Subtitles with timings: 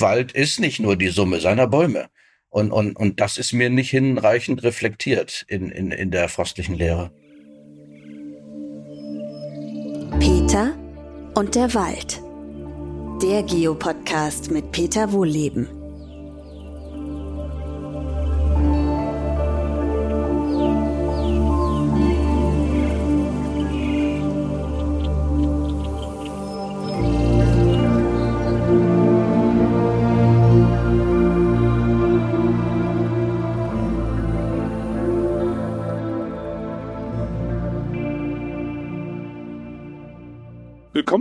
[0.00, 2.08] Wald ist nicht nur die Summe seiner Bäume.
[2.50, 7.10] Und, und, und das ist mir nicht hinreichend reflektiert in, in, in der frostlichen Lehre.
[10.18, 10.74] Peter
[11.34, 12.20] und der Wald.
[13.22, 15.77] Der Geopodcast mit Peter Wohlleben.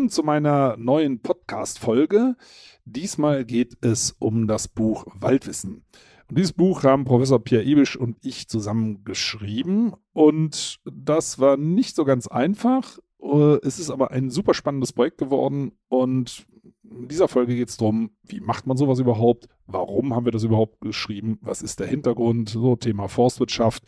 [0.07, 2.37] Willkommen zu meiner neuen Podcast-Folge.
[2.85, 5.83] Diesmal geht es um das Buch Waldwissen.
[6.29, 9.95] Und dieses Buch haben Professor Pierre Ibisch und ich zusammen geschrieben.
[10.13, 12.99] Und das war nicht so ganz einfach.
[13.21, 15.73] Äh, es ist aber ein super spannendes Projekt geworden.
[15.89, 16.47] Und
[16.89, 19.49] in dieser Folge geht es darum, wie macht man sowas überhaupt?
[19.65, 21.37] Warum haben wir das überhaupt geschrieben?
[21.41, 22.47] Was ist der Hintergrund?
[22.47, 23.83] So Thema Forstwirtschaft.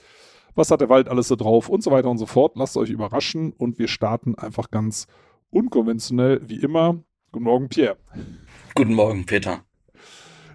[0.54, 1.70] Was hat der Wald alles so drauf?
[1.70, 2.58] Und so weiter und so fort.
[2.58, 5.08] Lasst euch überraschen und wir starten einfach ganz
[5.52, 7.04] unkonventionell wie immer.
[7.32, 7.98] Guten Morgen, Pierre.
[8.76, 9.64] Guten Morgen, Peter.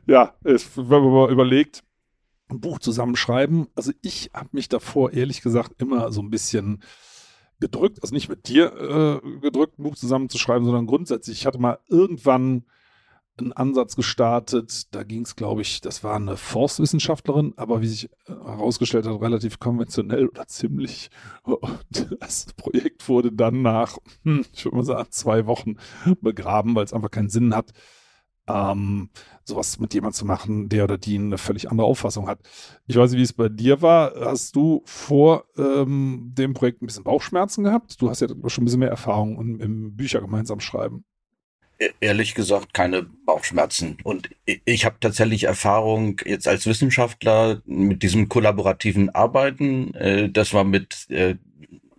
[0.07, 1.83] Ja, es, wenn man mal überlegt,
[2.49, 3.69] ein Buch zusammenschreiben.
[3.75, 6.83] Also ich habe mich davor ehrlich gesagt immer so ein bisschen
[7.61, 11.39] gedrückt, also nicht mit dir äh, gedrückt, ein Buch zusammenzuschreiben, sondern grundsätzlich.
[11.41, 12.65] Ich hatte mal irgendwann
[13.39, 14.95] einen Ansatz gestartet.
[14.95, 19.21] Da ging es, glaube ich, das war eine Forstwissenschaftlerin, aber wie sich äh, herausgestellt hat,
[19.21, 21.11] relativ konventionell oder ziemlich.
[21.43, 25.77] Und das Projekt wurde dann nach, hm, ich würde mal sagen, zwei Wochen
[26.21, 27.73] begraben, weil es einfach keinen Sinn hat,
[28.47, 29.11] ähm,
[29.45, 32.41] sowas mit jemandem zu machen, der oder die eine völlig andere Auffassung hat.
[32.87, 34.13] Ich weiß nicht, wie es bei dir war.
[34.21, 38.01] Hast du vor ähm, dem Projekt ein bisschen Bauchschmerzen gehabt?
[38.01, 41.05] Du hast ja schon ein bisschen mehr Erfahrung im, im Bücher gemeinsam schreiben.
[41.85, 43.99] E-, ehrlich gesagt keine Bauchschmerzen.
[44.03, 49.95] Und ich habe tatsächlich Erfahrung jetzt als Wissenschaftler mit diesem kollaborativen Arbeiten.
[49.95, 51.37] Äh, das war mit äh,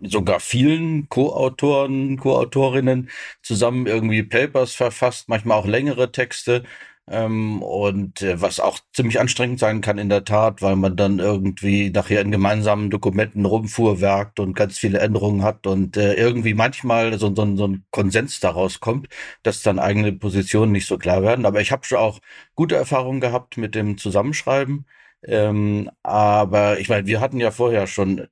[0.00, 3.08] sogar vielen Co-Autoren, Co-Autorinnen
[3.42, 6.64] zusammen irgendwie Papers verfasst, manchmal auch längere Texte.
[7.08, 11.20] Ähm, und äh, was auch ziemlich anstrengend sein kann in der Tat, weil man dann
[11.20, 17.16] irgendwie nachher in gemeinsamen Dokumenten rumfuhrwerkt und ganz viele Änderungen hat und äh, irgendwie manchmal
[17.18, 19.08] so, so, so ein Konsens daraus kommt,
[19.44, 21.46] dass dann eigene Positionen nicht so klar werden.
[21.46, 22.18] Aber ich habe schon auch
[22.56, 24.86] gute Erfahrungen gehabt mit dem Zusammenschreiben.
[25.22, 28.26] Ähm, aber ich meine, wir hatten ja vorher schon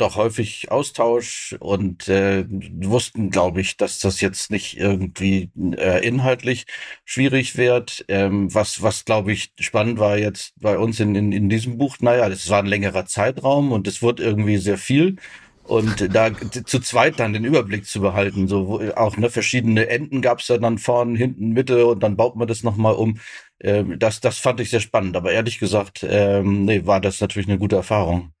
[0.00, 6.66] doch häufig Austausch und äh, wussten, glaube ich, dass das jetzt nicht irgendwie äh, inhaltlich
[7.04, 8.04] schwierig wird.
[8.08, 11.96] Ähm, was, was glaube ich, spannend war jetzt bei uns in, in, in diesem Buch,
[12.00, 15.16] naja, das war ein längerer Zeitraum und es wurde irgendwie sehr viel.
[15.64, 16.32] Und da
[16.64, 20.58] zu zweit dann den Überblick zu behalten, so auch ne, verschiedene Enden gab es ja
[20.58, 23.18] dann vorne, hinten, Mitte und dann baut man das nochmal um.
[23.60, 25.16] Ähm, das, das fand ich sehr spannend.
[25.16, 28.32] Aber ehrlich gesagt, ähm, nee, war das natürlich eine gute Erfahrung.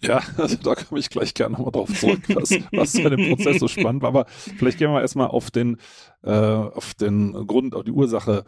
[0.00, 3.60] Ja, also da komme ich gleich gerne nochmal drauf zurück, was, was bei dem Prozess
[3.60, 4.08] so spannend war.
[4.08, 5.78] Aber vielleicht gehen wir erstmal auf den,
[6.22, 8.44] äh, auf den Grund, auf die Ursache,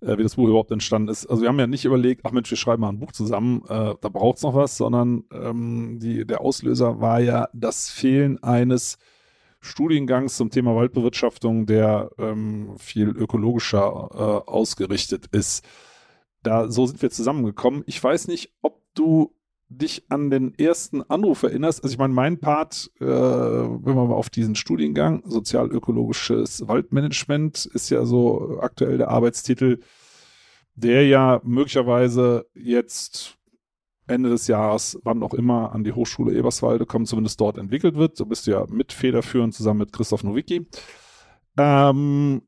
[0.00, 1.26] äh, wie das Buch überhaupt entstanden ist.
[1.26, 3.94] Also wir haben ja nicht überlegt, ach Mensch, wir schreiben mal ein Buch zusammen, äh,
[4.00, 8.98] da braucht es noch was, sondern ähm, die, der Auslöser war ja das Fehlen eines
[9.60, 15.66] Studiengangs zum Thema Waldbewirtschaftung, der ähm, viel ökologischer äh, ausgerichtet ist.
[16.42, 17.82] Da so sind wir zusammengekommen.
[17.86, 19.34] Ich weiß nicht, ob du
[19.68, 24.14] dich an den ersten Anruf erinnerst, also ich meine, mein Part, äh, wenn wir mal
[24.14, 29.80] auf diesen Studiengang, sozialökologisches Waldmanagement, ist ja so aktuell der Arbeitstitel,
[30.74, 33.38] der ja möglicherweise jetzt
[34.06, 38.16] Ende des Jahres, wann auch immer, an die Hochschule Eberswalde kommt, zumindest dort entwickelt wird.
[38.16, 40.66] So bist du ja mit federführend zusammen mit Christoph Nowicki.
[41.58, 42.42] Ähm,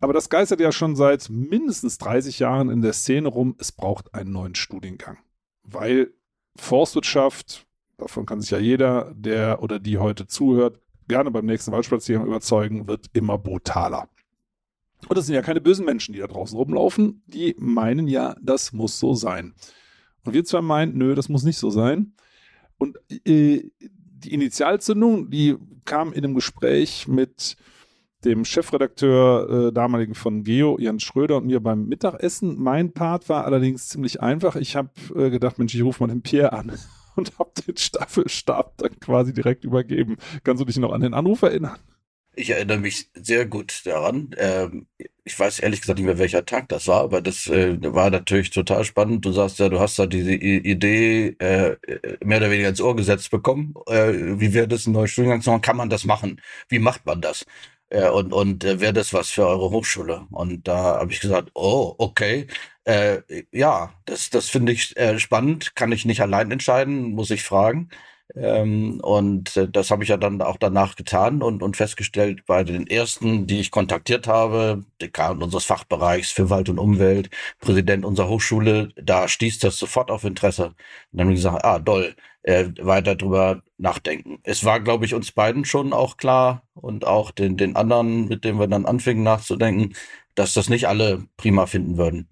[0.00, 4.14] aber das geistert ja schon seit mindestens 30 Jahren in der Szene rum, es braucht
[4.14, 5.16] einen neuen Studiengang.
[5.62, 6.12] Weil
[6.56, 7.66] Forstwirtschaft,
[7.96, 12.88] davon kann sich ja jeder, der oder die heute zuhört, gerne beim nächsten Waldspaziergang überzeugen,
[12.88, 14.08] wird immer brutaler.
[15.08, 17.22] Und das sind ja keine bösen Menschen, die da draußen rumlaufen.
[17.26, 19.54] Die meinen ja, das muss so sein.
[20.24, 22.14] Und wir zwar meinen, nö, das muss nicht so sein.
[22.78, 27.56] Und äh, die Initialzündung, die kam in einem Gespräch mit
[28.24, 32.56] dem Chefredakteur äh, damaligen von Geo, Jan Schröder und mir beim Mittagessen.
[32.58, 34.56] Mein Part war allerdings ziemlich einfach.
[34.56, 36.72] Ich habe äh, gedacht, Mensch, ich rufe mal den Pierre an
[37.16, 40.16] und habe den Staffelstab dann quasi direkt übergeben.
[40.42, 41.78] Kannst du dich noch an den Anruf erinnern?
[42.36, 44.30] Ich erinnere mich sehr gut daran.
[44.38, 44.86] Ähm,
[45.22, 48.50] ich weiß ehrlich gesagt nicht mehr, welcher Tag das war, aber das äh, war natürlich
[48.50, 49.24] total spannend.
[49.24, 51.76] Du sagst ja, du hast da diese I Idee äh,
[52.24, 53.74] mehr oder weniger ins Ohr gesetzt bekommen.
[53.86, 55.60] Äh, wie wäre das ein neues Studiengang?
[55.62, 56.40] Kann man das machen?
[56.68, 57.46] Wie macht man das?
[57.94, 60.26] Äh, und und äh, wäre das was für eure Hochschule?
[60.30, 62.46] Und da habe ich gesagt, oh, okay.
[62.84, 65.74] Äh, ja, das, das finde ich äh, spannend.
[65.76, 67.88] Kann ich nicht allein entscheiden, muss ich fragen.
[68.34, 72.64] Ähm, und äh, das habe ich ja dann auch danach getan und, und festgestellt, bei
[72.64, 77.30] den ersten, die ich kontaktiert habe, Dekan unseres Fachbereichs für Wald und Umwelt,
[77.60, 80.68] Präsident unserer Hochschule, da stieß das sofort auf Interesse.
[80.68, 80.74] Und
[81.12, 84.38] dann haben wir gesagt, ah, doll, äh, weiter drüber nachdenken.
[84.42, 88.44] Es war, glaube ich, uns beiden schon auch klar und auch den, den anderen, mit
[88.44, 89.94] denen wir dann anfingen nachzudenken,
[90.34, 92.28] dass das nicht alle prima finden würden.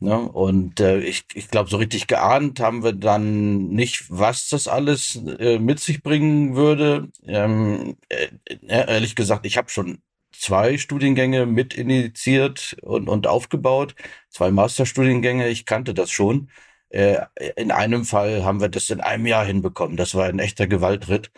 [0.00, 0.16] Ne?
[0.30, 5.16] Und äh, ich, ich glaube, so richtig geahnt haben wir dann nicht, was das alles
[5.16, 7.08] äh, mit sich bringen würde.
[7.26, 8.28] Ähm, äh,
[8.68, 9.98] ehrlich gesagt, ich habe schon
[10.32, 13.94] zwei Studiengänge mit initiiert und, und aufgebaut,
[14.30, 16.50] zwei Masterstudiengänge, ich kannte das schon.
[16.90, 19.96] Äh, in einem Fall haben wir das in einem Jahr hinbekommen.
[19.96, 21.30] Das war ein echter Gewaltritt.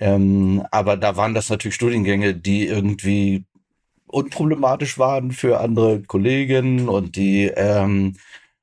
[0.00, 3.44] Ähm, aber da waren das natürlich Studiengänge, die irgendwie
[4.08, 8.16] unproblematisch waren für andere Kollegen und die ähm,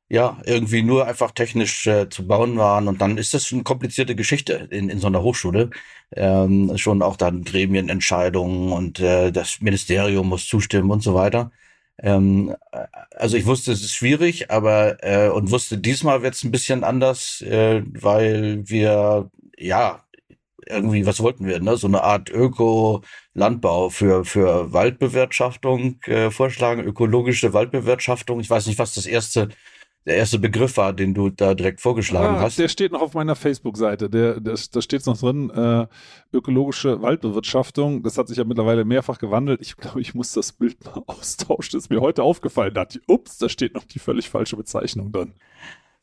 [0.09, 2.87] ja irgendwie nur einfach technisch äh, zu bauen waren.
[2.87, 5.69] Und dann ist das eine komplizierte Geschichte in, in so einer Hochschule.
[6.15, 11.51] Ähm, schon auch dann Gremienentscheidungen und äh, das Ministerium muss zustimmen und so weiter.
[11.99, 12.55] Ähm,
[13.11, 16.83] also ich wusste, es ist schwierig, aber äh, und wusste, diesmal wird es ein bisschen
[16.83, 20.04] anders, äh, weil wir ja
[20.67, 21.77] irgendwie, was wollten wir, ne?
[21.77, 28.39] So eine Art Öko-Landbau für, für Waldbewirtschaftung äh, vorschlagen, ökologische Waldbewirtschaftung.
[28.39, 29.49] Ich weiß nicht, was das erste
[30.05, 32.59] der erste Begriff war, den du da direkt vorgeschlagen ah, hast.
[32.59, 34.09] Der steht noch auf meiner Facebook-Seite.
[34.09, 35.87] Der, der, da steht noch drin, äh,
[36.31, 38.03] ökologische Waldbewirtschaftung.
[38.03, 39.61] Das hat sich ja mittlerweile mehrfach gewandelt.
[39.61, 41.71] Ich glaube, ich muss das Bild mal austauschen.
[41.73, 42.73] Das ist mir heute aufgefallen.
[42.73, 45.33] Da hat die, ups, da steht noch die völlig falsche Bezeichnung drin.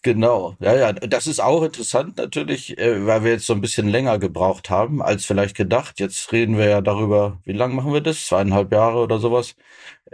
[0.04, 3.88] Genau, ja, ja, das ist auch interessant natürlich, äh, weil wir jetzt so ein bisschen
[3.88, 6.00] länger gebraucht haben als vielleicht gedacht.
[6.00, 8.26] Jetzt reden wir ja darüber, wie lang machen wir das?
[8.26, 9.54] Zweieinhalb Jahre oder sowas.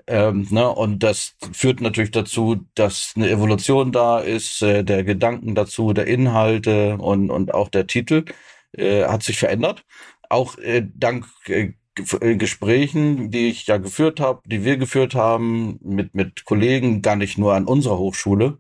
[0.06, 0.68] Ähm, ne?
[0.68, 6.06] Und das führt natürlich dazu, dass eine Evolution da ist, äh, der Gedanken dazu, der
[6.06, 8.24] Inhalte und, und auch der Titel
[8.72, 9.84] äh, hat sich verändert.
[10.28, 11.72] Auch äh, dank äh,
[12.20, 17.16] äh Gesprächen, die ich ja geführt habe, die wir geführt haben mit, mit Kollegen, gar
[17.16, 18.58] nicht nur an unserer Hochschule,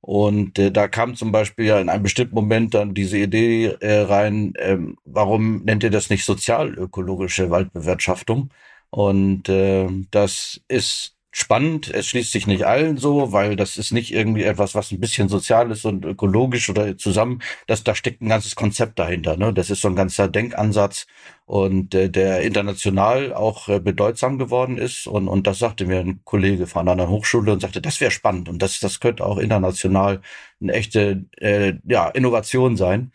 [0.00, 4.00] und äh, da kam zum Beispiel ja in einem bestimmten Moment dann diese Idee äh,
[4.02, 8.50] rein, ähm, warum nennt ihr das nicht sozialökologische Waldbewirtschaftung?
[8.90, 11.88] Und äh, das ist spannend.
[11.88, 15.28] Es schließt sich nicht allen so, weil das ist nicht irgendwie etwas, was ein bisschen
[15.28, 17.42] sozial ist und ökologisch oder zusammen.
[17.66, 19.36] Das, da steckt ein ganzes Konzept dahinter.
[19.36, 19.52] Ne?
[19.52, 21.06] Das ist so ein ganzer Denkansatz
[21.46, 25.06] und äh, der international auch äh, bedeutsam geworden ist.
[25.06, 28.48] Und, und das sagte mir ein Kollege von einer Hochschule und sagte, das wäre spannend
[28.48, 30.20] und das, das könnte auch international
[30.60, 33.12] eine echte äh, ja, Innovation sein.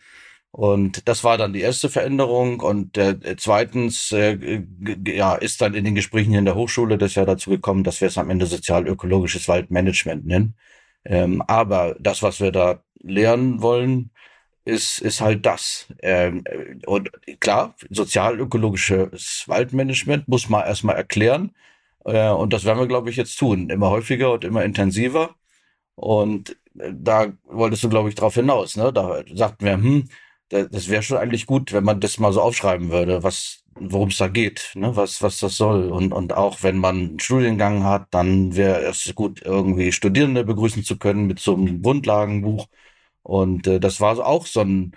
[0.56, 2.60] Und das war dann die erste Veränderung.
[2.60, 4.62] Und äh, zweitens äh,
[5.04, 8.00] ja, ist dann in den Gesprächen hier in der Hochschule das ja dazu gekommen, dass
[8.00, 10.54] wir es am Ende sozial-ökologisches Waldmanagement nennen.
[11.04, 14.12] Ähm, aber das, was wir da lernen wollen,
[14.64, 15.88] ist, ist halt das.
[16.02, 16.44] Ähm,
[16.86, 17.10] und
[17.40, 21.50] klar, sozial-ökologisches Waldmanagement muss man erstmal erklären.
[22.04, 23.70] Äh, und das werden wir, glaube ich, jetzt tun.
[23.70, 25.34] Immer häufiger und immer intensiver.
[25.96, 28.76] Und äh, da wolltest du, glaube ich, drauf hinaus.
[28.76, 28.92] Ne?
[28.92, 30.08] Da sagten wir, hm,
[30.70, 34.18] das wäre schon eigentlich gut, wenn man das mal so aufschreiben würde, was, worum es
[34.18, 35.90] da geht, ne, was, was das soll.
[35.90, 40.84] Und, und auch wenn man einen Studiengang hat, dann wäre es gut, irgendwie Studierende begrüßen
[40.84, 42.66] zu können mit so einem Grundlagenbuch.
[43.22, 44.92] Und äh, das war auch so ein,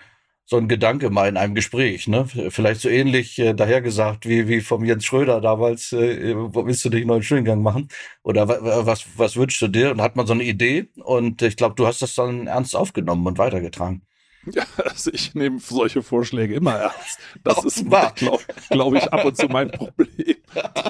[0.45, 2.25] so ein Gedanke mal in einem Gespräch, ne?
[2.27, 6.89] Vielleicht so ähnlich äh, dahergesagt wie, wie vom Jens Schröder damals, äh, wo willst du
[6.89, 7.89] dich einen neuen Studiengang machen?
[8.23, 9.91] Oder was, was wünschst du dir?
[9.91, 13.27] Und hat man so eine Idee und ich glaube, du hast das dann ernst aufgenommen
[13.27, 14.06] und weitergetragen.
[14.53, 17.19] Ja, also ich nehme solche Vorschläge immer ernst.
[17.43, 18.39] Das ist, glaube
[18.69, 20.35] glaub ich, ab und zu mein Problem,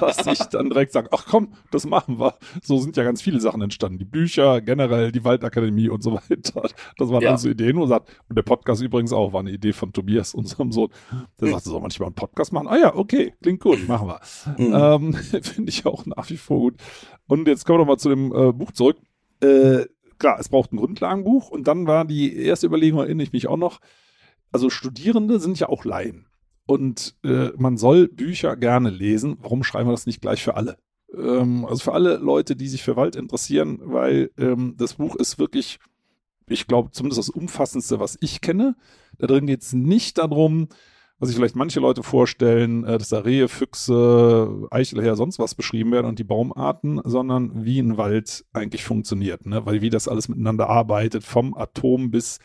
[0.00, 2.34] dass ich dann direkt sage, ach komm, das machen wir.
[2.62, 3.98] So sind ja ganz viele Sachen entstanden.
[3.98, 6.68] Die Bücher, generell die Waldakademie und so weiter.
[6.96, 7.36] Das waren ja.
[7.36, 7.78] so Ideen.
[7.78, 10.90] Und, sagt, und der Podcast übrigens auch war eine Idee von Tobias, unserem Sohn.
[11.40, 12.68] Der sagte, soll man nicht mal einen Podcast machen?
[12.68, 14.20] Ah ja, okay, klingt gut, machen wir.
[14.56, 14.74] Mhm.
[14.74, 16.74] Ähm, Finde ich auch nach wie vor gut.
[17.26, 18.98] Und jetzt kommen wir nochmal zu dem äh, Buch zurück.
[19.40, 19.86] Äh,
[20.18, 23.56] klar, es braucht ein Grundlagenbuch und dann war die erste Überlegung, erinnere ich mich auch
[23.56, 23.80] noch,
[24.52, 26.26] also Studierende sind ja auch Laien.
[26.66, 29.38] Und äh, man soll Bücher gerne lesen.
[29.40, 30.76] Warum schreiben wir das nicht gleich für alle?
[31.16, 35.38] Ähm, also für alle Leute, die sich für Wald interessieren, weil ähm, das Buch ist
[35.38, 35.78] wirklich,
[36.46, 38.76] ich glaube, zumindest das umfassendste, was ich kenne.
[39.18, 40.68] Da drin geht es nicht darum,
[41.18, 45.92] was sich vielleicht manche Leute vorstellen, äh, dass da Rehe, Füchse, Eichelherr, sonst was beschrieben
[45.92, 49.66] werden und die Baumarten, sondern wie ein Wald eigentlich funktioniert, ne?
[49.66, 52.38] weil wie das alles miteinander arbeitet, vom Atom bis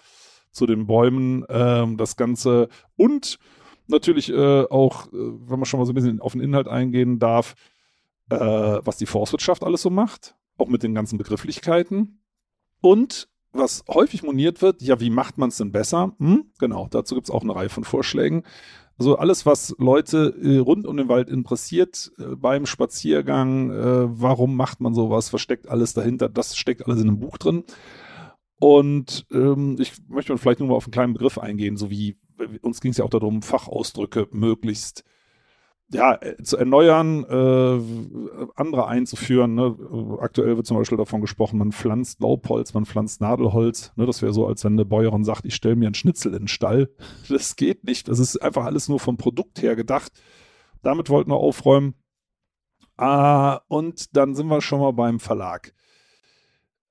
[0.51, 3.39] zu den Bäumen, ähm, das Ganze und
[3.87, 7.19] natürlich äh, auch, äh, wenn man schon mal so ein bisschen auf den Inhalt eingehen
[7.19, 7.55] darf,
[8.29, 12.23] äh, was die Forstwirtschaft alles so macht, auch mit den ganzen Begrifflichkeiten.
[12.81, 16.13] Und was häufig moniert wird, ja, wie macht man es denn besser?
[16.19, 18.43] Hm, genau, dazu gibt es auch eine Reihe von Vorschlägen.
[18.97, 24.55] Also alles, was Leute äh, rund um den Wald interessiert, äh, beim Spaziergang, äh, warum
[24.55, 27.63] macht man sowas, versteckt alles dahinter, das steckt alles in einem Buch drin.
[28.59, 32.17] Und ähm, ich möchte vielleicht nur mal auf einen kleinen Begriff eingehen, so wie
[32.61, 35.03] uns ging es ja auch darum, Fachausdrücke möglichst
[35.93, 39.55] ja, äh, zu erneuern, äh, andere einzuführen.
[39.55, 39.75] Ne?
[40.19, 43.93] Aktuell wird zum Beispiel davon gesprochen, man pflanzt Laubholz, man pflanzt Nadelholz.
[43.95, 44.05] Ne?
[44.05, 46.47] Das wäre so, als wenn eine Bäuerin sagt, ich stelle mir einen Schnitzel in den
[46.47, 46.89] Stall.
[47.29, 48.07] Das geht nicht.
[48.09, 50.11] Das ist einfach alles nur vom Produkt her gedacht.
[50.81, 51.95] Damit wollten wir aufräumen.
[52.97, 55.73] Ah, und dann sind wir schon mal beim Verlag.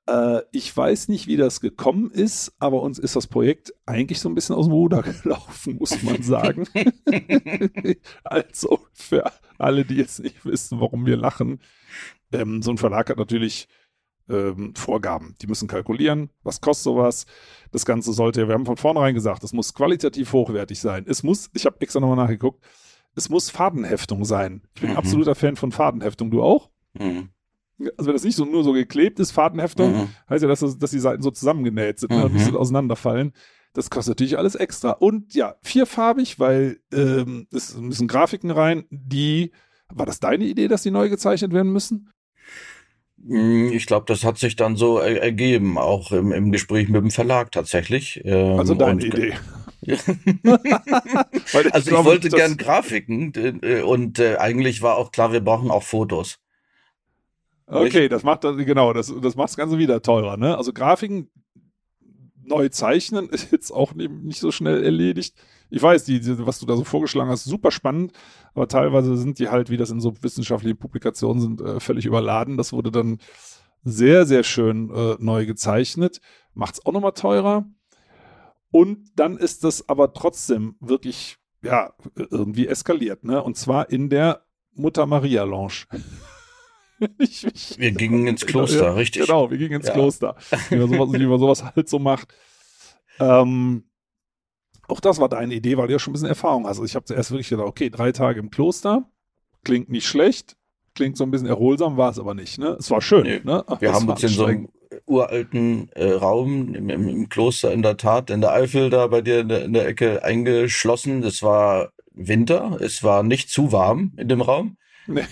[0.06, 4.28] Äh, ich weiß nicht, wie das gekommen ist, aber uns ist das Projekt eigentlich so
[4.28, 6.66] ein bisschen aus dem Ruder gelaufen, muss man sagen.
[8.24, 11.60] also für alle, die jetzt nicht wissen, warum wir lachen.
[12.32, 13.68] Ähm, so ein Verlag hat natürlich
[14.28, 15.36] ähm, Vorgaben.
[15.40, 17.26] Die müssen kalkulieren, was kostet sowas.
[17.70, 21.04] Das Ganze sollte, wir haben von vornherein gesagt, es muss qualitativ hochwertig sein.
[21.06, 22.64] Es muss, ich habe extra nochmal nachgeguckt,
[23.14, 24.62] es muss Fadenheftung sein.
[24.74, 24.96] Ich bin mhm.
[24.96, 26.30] absoluter Fan von Fadenheftung.
[26.30, 26.70] Du auch?
[26.94, 27.31] Mhm
[27.96, 30.08] also wenn das nicht so nur so geklebt ist, Fahrtenheftung, mhm.
[30.28, 32.52] heißt ja, dass, das, dass die Seiten so zusammengenäht sind, ne, mhm.
[32.52, 33.32] ne, auseinanderfallen.
[33.74, 34.90] Das kostet natürlich alles extra.
[34.90, 39.52] Und ja, vierfarbig, weil ähm, es müssen Grafiken rein, die,
[39.88, 42.10] war das deine Idee, dass die neu gezeichnet werden müssen?
[43.26, 47.02] Hm, ich glaube, das hat sich dann so er ergeben, auch im, im, Gespräch mit
[47.02, 48.20] dem Verlag tatsächlich.
[48.24, 49.34] Ähm, also deine Idee.
[51.72, 55.82] also ich wollte gern Grafiken äh, und äh, eigentlich war auch klar, wir brauchen auch
[55.82, 56.38] Fotos.
[57.72, 60.56] Okay, das macht dann, genau, das, das macht das Ganze wieder teurer, ne?
[60.56, 61.30] Also Grafiken
[62.44, 65.34] neu zeichnen ist jetzt auch nicht so schnell erledigt.
[65.70, 68.12] Ich weiß, die, die, was du da so vorgeschlagen hast, super spannend,
[68.54, 72.58] aber teilweise sind die halt, wie das in so wissenschaftlichen Publikationen sind, äh, völlig überladen.
[72.58, 73.18] Das wurde dann
[73.82, 76.20] sehr, sehr schön äh, neu gezeichnet.
[76.54, 77.64] Macht es auch nochmal teurer.
[78.70, 83.42] Und dann ist das aber trotzdem wirklich, ja, irgendwie eskaliert, ne?
[83.42, 85.86] Und zwar in der Mutter Maria Lounge.
[87.18, 89.26] ich, ich, wir gingen ins Kloster, ja, richtig.
[89.26, 89.94] Genau, wir gingen ins ja.
[89.94, 90.36] Kloster.
[90.68, 92.34] Wie man, sowas, wie man sowas halt so macht.
[93.18, 93.84] Ähm,
[94.88, 96.70] auch das war deine Idee, weil du ja schon ein bisschen Erfahrung hast.
[96.70, 99.08] Also ich habe zuerst wirklich gedacht, okay, drei Tage im Kloster,
[99.64, 100.56] klingt nicht schlecht,
[100.94, 102.58] klingt so ein bisschen erholsam, war es aber nicht.
[102.58, 102.76] Ne?
[102.78, 103.22] Es war schön.
[103.22, 103.64] Nee, ne?
[103.66, 104.68] Ach, wir haben uns in so einem
[105.06, 109.22] uralten äh, Raum im, im, im, Kloster in der Tat, in der Eifel da bei
[109.22, 111.22] dir in der, in der Ecke eingeschlossen.
[111.22, 114.76] Es war Winter, es war nicht zu warm in dem Raum.
[115.06, 115.24] Nee.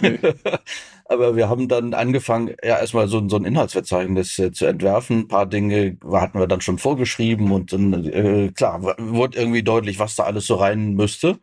[1.04, 5.20] Aber wir haben dann angefangen, ja, erstmal so, so ein Inhaltsverzeichnis äh, zu entwerfen.
[5.20, 9.98] Ein paar Dinge hatten wir dann schon vorgeschrieben und dann, äh, klar, wurde irgendwie deutlich,
[9.98, 11.38] was da alles so rein müsste.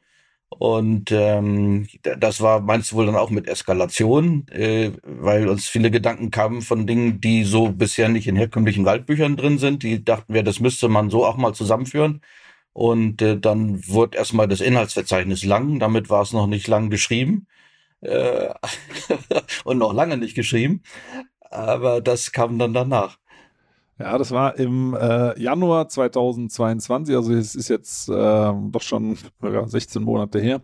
[0.50, 5.92] Und ähm, das war, meinst du wohl dann auch mit Eskalation, äh, weil uns viele
[5.92, 9.84] Gedanken kamen von Dingen, die so bisher nicht in herkömmlichen Waldbüchern drin sind.
[9.84, 12.22] Die dachten wir, das müsste man so auch mal zusammenführen.
[12.74, 17.48] Und äh, dann wurde erstmal das Inhaltsverzeichnis lang, damit war es noch nicht lang geschrieben
[18.02, 18.54] äh,
[19.64, 20.82] und noch lange nicht geschrieben.
[21.42, 23.20] Aber das kam dann danach.
[24.00, 29.68] Ja, das war im äh, Januar 2022, also es ist jetzt äh, doch schon ja,
[29.68, 30.62] 16 Monate her.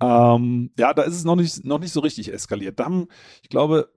[0.00, 2.78] Ähm, ja, da ist es noch nicht, noch nicht so richtig eskaliert.
[2.78, 3.08] Da haben,
[3.42, 3.90] ich glaube,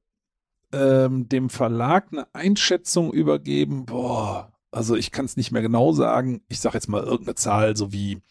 [0.71, 6.41] ähm, dem Verlag eine Einschätzung übergeben, boah, also ich kann es nicht mehr genau sagen.
[6.49, 8.21] Ich sage jetzt mal irgendeine Zahl, so wie,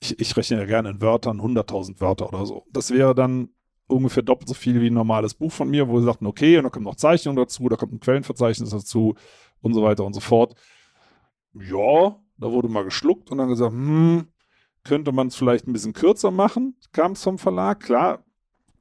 [0.00, 2.64] ich, ich rechne ja gerne in Wörtern, 100.000 Wörter oder so.
[2.72, 3.50] Das wäre dann
[3.86, 6.64] ungefähr doppelt so viel wie ein normales Buch von mir, wo sie sagten, okay, und
[6.64, 9.14] da kommt noch Zeichnung dazu, da kommt ein Quellenverzeichnis dazu
[9.60, 10.54] und so weiter und so fort.
[11.52, 14.26] Ja, da wurde mal geschluckt und dann gesagt, hm,
[14.84, 18.24] könnte man es vielleicht ein bisschen kürzer machen, kam es vom Verlag, klar,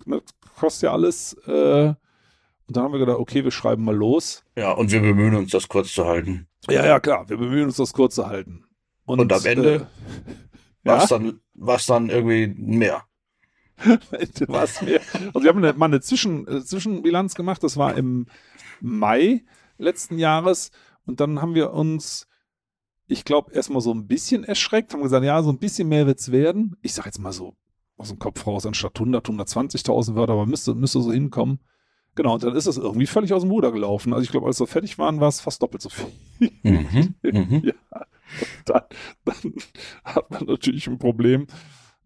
[0.05, 0.21] ne,
[0.57, 1.93] kostet ja alles äh,
[2.67, 4.43] und dann haben wir gedacht, okay, wir schreiben mal los.
[4.57, 6.47] Ja, und wir bemühen uns, das kurz zu halten.
[6.69, 8.65] Ja, ja, klar, wir bemühen uns, das kurz zu halten.
[9.05, 9.87] Und, und am Ende
[10.83, 11.17] äh, war es ja?
[11.17, 11.39] dann,
[11.87, 13.03] dann irgendwie mehr.
[14.47, 15.01] war's mehr.
[15.33, 18.25] Also wir haben eine, mal eine Zwischen, äh, Zwischenbilanz gemacht, das war im
[18.81, 19.43] Mai
[19.77, 20.71] letzten Jahres.
[21.05, 22.27] Und dann haben wir uns,
[23.07, 26.19] ich glaube, erstmal so ein bisschen erschreckt, haben gesagt, ja, so ein bisschen mehr wird
[26.19, 26.75] es werden.
[26.81, 27.55] Ich sage jetzt mal so
[27.97, 31.59] aus dem Kopf raus, anstatt 100, 120.000 Wörter, aber müsste, müsste so hinkommen.
[32.17, 34.11] Genau, und dann ist das irgendwie völlig aus dem Ruder gelaufen.
[34.11, 36.11] Also ich glaube, als wir fertig waren, war es fast doppelt so viel.
[36.63, 37.61] Mhm, mhm.
[37.63, 38.05] ja.
[38.65, 38.81] Dann,
[39.23, 39.53] dann,
[40.03, 41.45] hat man natürlich ein Problem,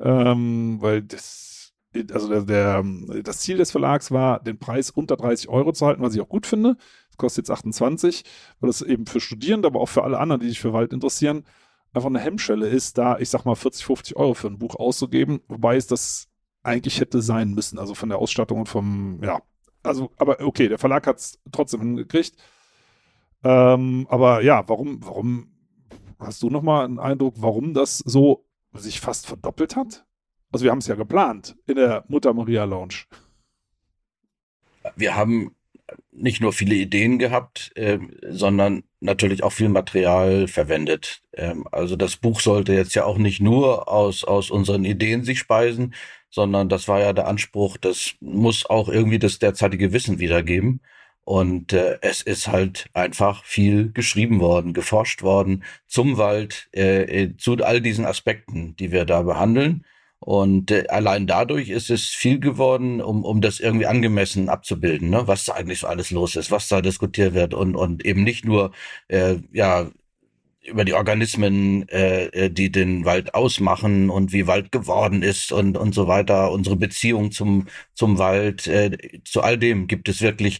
[0.01, 1.71] ähm, weil das,
[2.11, 2.83] also der, der,
[3.23, 6.27] das Ziel des Verlags war, den Preis unter 30 Euro zu halten, was ich auch
[6.27, 6.75] gut finde.
[7.07, 8.25] Das kostet jetzt 28,
[8.59, 11.45] weil das eben für Studierende, aber auch für alle anderen, die sich für Wald interessieren,
[11.93, 15.39] einfach eine Hemmschwelle ist, da, ich sag mal, 40, 50 Euro für ein Buch auszugeben,
[15.47, 16.27] wobei es das
[16.63, 19.41] eigentlich hätte sein müssen, also von der Ausstattung und vom, ja,
[19.83, 22.35] also, aber okay, der Verlag hat es trotzdem hingekriegt.
[23.43, 25.51] Ähm, aber ja, warum, warum
[26.19, 30.05] hast du nochmal einen Eindruck, warum das so sich fast verdoppelt hat?
[30.51, 33.05] Also wir haben es ja geplant in der Mutter Maria Lounge.
[34.95, 35.55] Wir haben
[36.11, 41.21] nicht nur viele Ideen gehabt, äh, sondern natürlich auch viel Material verwendet.
[41.33, 45.39] Ähm, also das Buch sollte jetzt ja auch nicht nur aus, aus unseren Ideen sich
[45.39, 45.93] speisen,
[46.31, 50.81] sondern das war ja der Anspruch, das muss auch irgendwie das derzeitige Wissen wiedergeben.
[51.23, 57.37] Und äh, es ist halt einfach viel geschrieben worden, geforscht worden zum Wald, äh, äh
[57.37, 59.85] zu all diesen Aspekten, die wir da behandeln.
[60.19, 65.27] Und äh, allein dadurch ist es viel geworden, um, um das irgendwie angemessen abzubilden, ne?
[65.27, 68.45] was da eigentlich so alles los ist, was da diskutiert wird und, und eben nicht
[68.45, 68.71] nur
[69.07, 69.89] äh, ja
[70.63, 75.77] über die Organismen, äh, äh die den Wald ausmachen und wie Wald geworden ist und,
[75.77, 80.59] und so weiter, unsere Beziehung zum, zum Wald, äh, zu all dem gibt es wirklich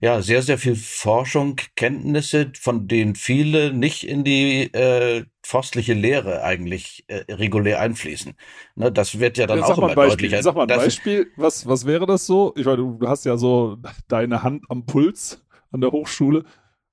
[0.00, 6.44] ja, sehr, sehr viel Forschung, Kenntnisse, von denen viele nicht in die äh, forstliche Lehre
[6.44, 8.34] eigentlich äh, regulär einfließen.
[8.76, 10.42] Ne, das wird ja dann ja, auch immer Beispiel, deutlicher.
[10.42, 12.54] Sag mal ein Beispiel, was, was wäre das so?
[12.56, 16.44] Ich meine, du hast ja so deine Hand am Puls an der Hochschule.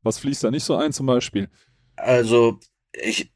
[0.01, 1.49] Was fließt da nicht so ein zum Beispiel?
[1.97, 2.59] Also,
[2.93, 3.31] ich,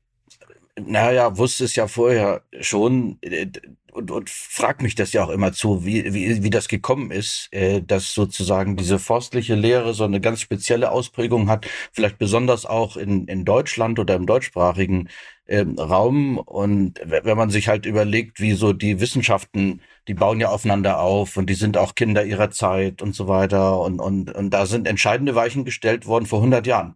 [0.79, 3.47] naja, wusste es ja vorher schon, äh,
[3.91, 7.49] und, und frag mich das ja auch immer zu, wie, wie, wie das gekommen ist,
[7.51, 12.97] äh, dass sozusagen diese forstliche Lehre so eine ganz spezielle Ausprägung hat, vielleicht besonders auch
[12.97, 15.09] in, in Deutschland oder im deutschsprachigen
[15.45, 16.37] äh, Raum.
[16.37, 21.37] Und wenn man sich halt überlegt, wie so die Wissenschaften, die bauen ja aufeinander auf
[21.37, 23.79] und die sind auch Kinder ihrer Zeit und so weiter.
[23.81, 26.95] Und, und, und da sind entscheidende Weichen gestellt worden vor 100 Jahren.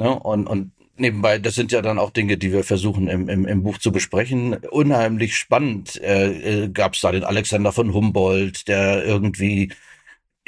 [0.00, 0.18] Ne?
[0.18, 3.62] Und, und nebenbei, das sind ja dann auch Dinge, die wir versuchen im, im, im
[3.62, 4.54] Buch zu besprechen.
[4.70, 9.72] Unheimlich spannend äh, äh, gab es da den Alexander von Humboldt, der irgendwie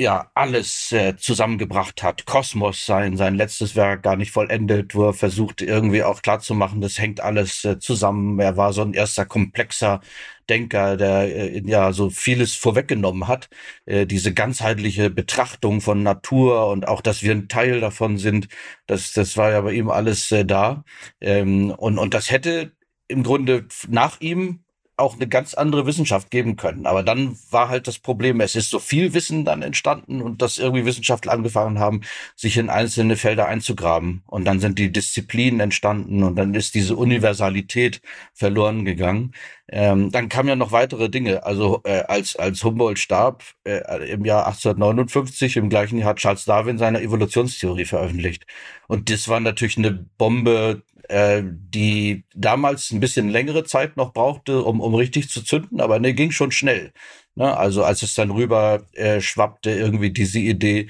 [0.02, 2.26] ja alles äh, zusammengebracht hat.
[2.26, 6.98] Kosmos sein, sein letztes Werk gar nicht vollendet, wo er versucht irgendwie auch klarzumachen, das
[6.98, 8.38] hängt alles äh, zusammen.
[8.40, 10.00] Er war so ein erster komplexer
[10.48, 13.48] Denker, der äh, ja so vieles vorweggenommen hat.
[13.86, 18.48] Äh, diese ganzheitliche Betrachtung von Natur und auch, dass wir ein Teil davon sind,
[18.86, 20.84] das, das war ja bei ihm alles äh, da.
[21.20, 22.72] Ähm, und, und das hätte
[23.08, 24.64] im Grunde nach ihm
[24.96, 26.86] auch eine ganz andere Wissenschaft geben können.
[26.86, 30.58] Aber dann war halt das Problem, es ist so viel Wissen dann entstanden und dass
[30.58, 32.02] irgendwie Wissenschaftler angefangen haben,
[32.36, 34.22] sich in einzelne Felder einzugraben.
[34.26, 38.02] Und dann sind die Disziplinen entstanden und dann ist diese Universalität
[38.34, 39.32] verloren gegangen.
[39.68, 41.44] Ähm, dann kamen ja noch weitere Dinge.
[41.44, 46.44] Also äh, als, als Humboldt starb äh, im Jahr 1859, im gleichen Jahr hat Charles
[46.44, 48.46] Darwin seine Evolutionstheorie veröffentlicht.
[48.88, 54.62] Und das war natürlich eine Bombe äh, die damals ein bisschen längere Zeit noch brauchte,
[54.62, 56.92] um, um richtig zu zünden, aber ne, ging schon schnell.
[57.34, 57.56] Ne?
[57.56, 60.88] Also als es dann rüber äh, schwappte, irgendwie diese Idee,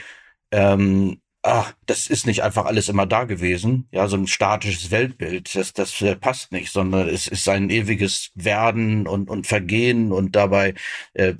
[0.52, 5.54] ähm, ach, das ist nicht einfach alles immer da gewesen, ja, so ein statisches Weltbild,
[5.56, 10.36] das, das äh, passt nicht, sondern es ist ein ewiges Werden und, und Vergehen und
[10.36, 10.74] dabei,
[11.14, 11.34] äh,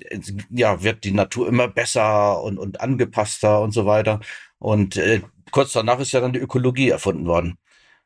[0.50, 4.20] ja, wird die Natur immer besser und, und angepasster und so weiter.
[4.58, 7.58] Und äh, kurz danach ist ja dann die Ökologie erfunden worden.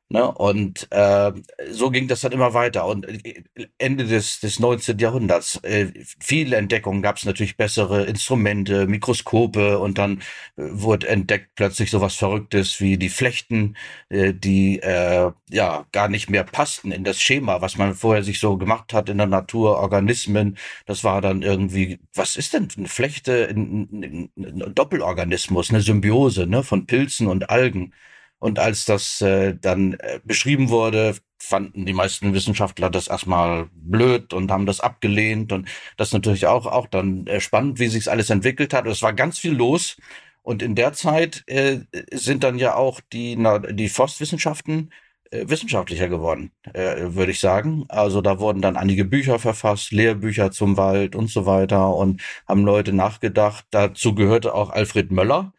[0.09, 0.31] Ne?
[0.31, 1.33] Und äh,
[1.71, 2.87] so ging das dann immer weiter.
[2.87, 3.43] Und äh,
[3.79, 4.99] Ende des, des 19.
[4.99, 10.19] Jahrhunderts, äh, viele Entdeckungen gab es natürlich bessere Instrumente, Mikroskope und dann
[10.57, 13.77] äh, wurde entdeckt plötzlich sowas Verrücktes wie die Flechten,
[14.09, 18.39] äh, die äh, ja gar nicht mehr passten in das Schema, was man vorher sich
[18.39, 20.57] so gemacht hat in der Natur, Organismen.
[20.87, 23.49] Das war dann irgendwie, was ist denn eine Flechte?
[23.49, 27.93] Ein, ein, ein Doppelorganismus, eine Symbiose ne, von Pilzen und Algen.
[28.39, 34.33] Und als das äh, dann äh, beschrieben wurde, fanden die meisten Wissenschaftler das erstmal blöd
[34.33, 35.53] und haben das abgelehnt.
[35.53, 38.87] Und das natürlich auch, auch dann äh, spannend, wie sich alles entwickelt hat.
[38.87, 39.97] Es war ganz viel los.
[40.43, 41.81] Und in der Zeit äh,
[42.13, 44.91] sind dann ja auch die, na, die Forstwissenschaften
[45.31, 47.85] äh, wissenschaftlicher geworden, äh, würde ich sagen.
[47.89, 52.65] Also da wurden dann einige Bücher verfasst, Lehrbücher zum Wald und so weiter und haben
[52.65, 53.67] Leute nachgedacht.
[53.71, 55.53] Dazu gehörte auch Alfred Möller,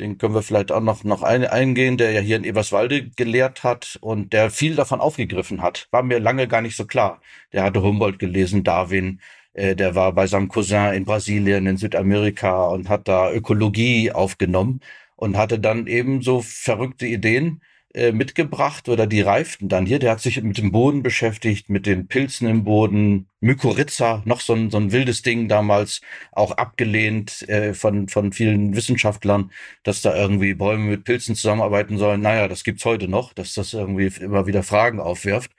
[0.00, 3.62] den können wir vielleicht auch noch, noch ein, eingehen, der ja hier in Eberswalde gelehrt
[3.62, 5.88] hat und der viel davon aufgegriffen hat.
[5.90, 7.20] War mir lange gar nicht so klar.
[7.52, 9.20] Der hatte Humboldt gelesen, Darwin,
[9.54, 14.80] äh, der war bei seinem Cousin in Brasilien, in Südamerika und hat da Ökologie aufgenommen
[15.16, 17.62] und hatte dann eben so verrückte Ideen,
[17.94, 19.98] äh, mitgebracht oder die reiften dann hier.
[19.98, 24.54] Der hat sich mit dem Boden beschäftigt, mit den Pilzen im Boden, Mykorrhiza, noch so
[24.54, 26.00] ein, so ein wildes Ding damals,
[26.32, 29.52] auch abgelehnt äh, von, von vielen Wissenschaftlern,
[29.84, 32.20] dass da irgendwie Bäume mit Pilzen zusammenarbeiten sollen.
[32.20, 35.52] Naja, das gibt's heute noch, dass das irgendwie immer wieder Fragen aufwirft.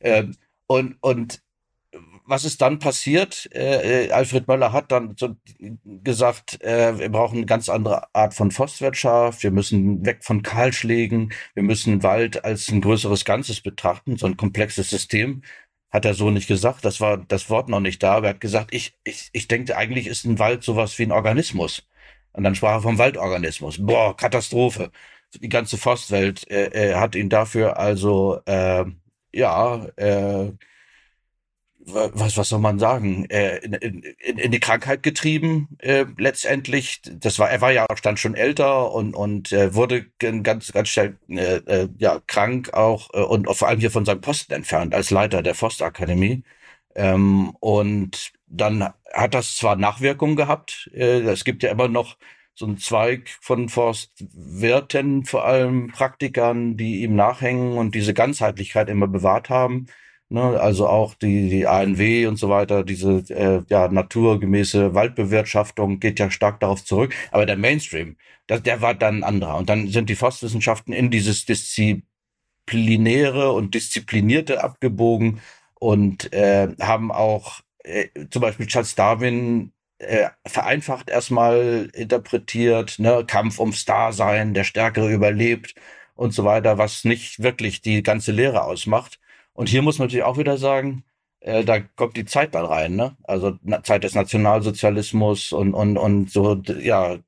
[0.00, 0.24] Äh,
[0.66, 1.42] und, und
[2.30, 3.48] was ist dann passiert?
[3.52, 5.36] Äh, äh, Alfred Möller hat dann so
[5.84, 11.32] gesagt, äh, wir brauchen eine ganz andere Art von Forstwirtschaft, wir müssen weg von Kahlschlägen,
[11.54, 15.42] wir müssen Wald als ein größeres Ganzes betrachten, so ein komplexes System.
[15.90, 18.40] Hat er so nicht gesagt, das war das Wort noch nicht da, aber er hat
[18.40, 21.88] gesagt, ich, ich, ich denke, eigentlich ist ein Wald sowas wie ein Organismus.
[22.32, 23.84] Und dann sprach er vom Waldorganismus.
[23.84, 24.92] Boah, Katastrophe.
[25.34, 28.84] Die ganze Forstwelt äh, äh, hat ihn dafür also äh,
[29.32, 30.52] ja äh,
[31.86, 37.00] was, was soll man sagen, äh, in, in, in die Krankheit getrieben äh, letztendlich.
[37.02, 40.88] Das war, er war ja auch dann schon älter und und äh, wurde ganz ganz
[40.88, 44.94] schnell äh, äh, ja krank auch äh, und vor allem hier von seinem Posten entfernt
[44.94, 46.42] als Leiter der Forstakademie.
[46.94, 50.90] Ähm, und dann hat das zwar Nachwirkungen gehabt.
[50.94, 52.16] Äh, es gibt ja immer noch
[52.54, 59.08] so einen Zweig von Forstwirten, vor allem Praktikern, die ihm nachhängen und diese Ganzheitlichkeit immer
[59.08, 59.86] bewahrt haben.
[60.32, 66.20] Ne, also auch die, die ANW und so weiter, diese äh, ja, naturgemäße Waldbewirtschaftung geht
[66.20, 67.12] ja stark darauf zurück.
[67.32, 68.16] Aber der Mainstream,
[68.46, 69.56] das, der war dann ein anderer.
[69.56, 72.04] Und dann sind die Forstwissenschaften in dieses Disziplinäre
[73.52, 75.40] und Disziplinierte abgebogen
[75.74, 83.58] und äh, haben auch äh, zum Beispiel Charles Darwin äh, vereinfacht erstmal interpretiert, ne, Kampf
[83.60, 85.74] ums Dasein, der Stärkere überlebt
[86.14, 89.19] und so weiter, was nicht wirklich die ganze Lehre ausmacht.
[89.60, 91.04] Und hier muss man natürlich auch wieder sagen,
[91.40, 93.14] äh, da kommt die Zeit dann rein, ne?
[93.24, 97.18] Also na, Zeit des Nationalsozialismus und und und so, ja,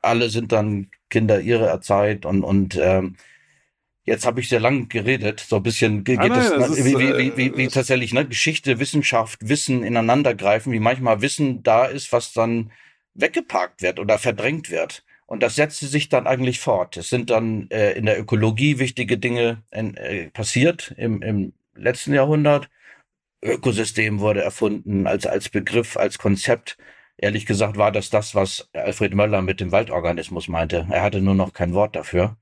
[0.00, 3.16] alle sind dann Kinder ihrer Zeit und und ähm,
[4.04, 6.84] jetzt habe ich sehr lang geredet, so ein bisschen geht ah, nein, das, das ist,
[6.84, 11.86] wie, wie, wie, wie, äh, tatsächlich ne Geschichte, Wissenschaft, Wissen ineinandergreifen, wie manchmal Wissen da
[11.86, 12.70] ist, was dann
[13.14, 15.02] weggeparkt wird oder verdrängt wird.
[15.26, 16.96] Und das setzte sich dann eigentlich fort.
[16.96, 22.68] Es sind dann äh, in der Ökologie wichtige Dinge äh, passiert im, im letzten Jahrhundert.
[23.42, 26.78] Ökosystem wurde erfunden als, als Begriff, als Konzept.
[27.16, 30.86] Ehrlich gesagt war das das, was Alfred Möller mit dem Waldorganismus meinte.
[30.90, 32.36] Er hatte nur noch kein Wort dafür.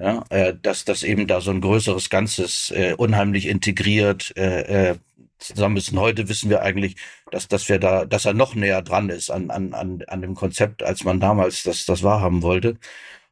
[0.00, 4.96] Ja, äh, dass das eben da so ein größeres Ganzes äh, unheimlich integriert äh, äh,
[5.38, 5.90] zusammen ist.
[5.92, 6.96] Und heute wissen wir eigentlich,
[7.32, 10.34] dass, dass wir da, dass er noch näher dran ist an, an, an, an dem
[10.34, 12.78] Konzept, als man damals das, das wahrhaben wollte.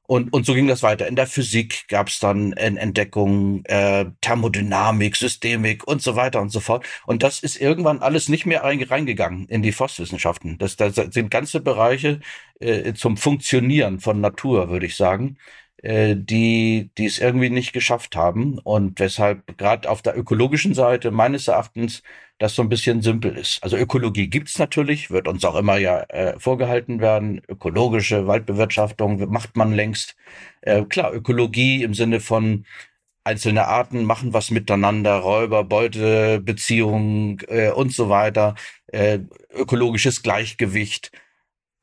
[0.06, 1.06] Und, und so ging das weiter.
[1.08, 6.60] In der Physik gab es dann Entdeckungen, äh, Thermodynamik, Systemik und so weiter und so
[6.60, 6.84] fort.
[7.06, 10.58] Und das ist irgendwann alles nicht mehr reingegangen in die Forstwissenschaften.
[10.58, 12.20] Das, das sind ganze Bereiche
[12.60, 18.16] äh, zum Funktionieren von Natur, würde ich sagen, äh, die, die es irgendwie nicht geschafft
[18.16, 22.02] haben und weshalb gerade auf der ökologischen Seite meines Erachtens
[22.38, 23.62] das so ein bisschen simpel ist.
[23.62, 27.40] Also Ökologie gibt's natürlich, wird uns auch immer ja äh, vorgehalten werden.
[27.48, 30.16] Ökologische Waldbewirtschaftung macht man längst.
[30.60, 32.66] Äh, klar, Ökologie im Sinne von
[33.24, 38.54] einzelne Arten machen was miteinander, Räuber, Beute, Beziehungen äh, und so weiter,
[38.88, 39.20] äh,
[39.52, 41.12] ökologisches Gleichgewicht.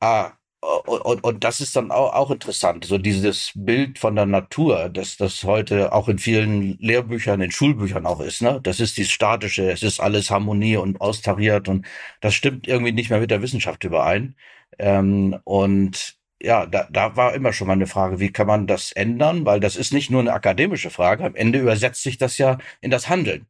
[0.00, 0.32] Ah,
[0.64, 5.16] und, und das ist dann auch, auch interessant, so dieses Bild von der Natur, dass
[5.16, 8.42] das heute auch in vielen Lehrbüchern, in Schulbüchern auch ist.
[8.42, 8.60] Ne?
[8.62, 11.86] Das ist die statische, es ist alles Harmonie und austariert und
[12.20, 14.36] das stimmt irgendwie nicht mehr mit der Wissenschaft überein.
[14.78, 18.92] Ähm, und ja, da, da war immer schon mal eine Frage, wie kann man das
[18.92, 19.44] ändern?
[19.46, 21.24] Weil das ist nicht nur eine akademische Frage.
[21.24, 23.46] Am Ende übersetzt sich das ja in das Handeln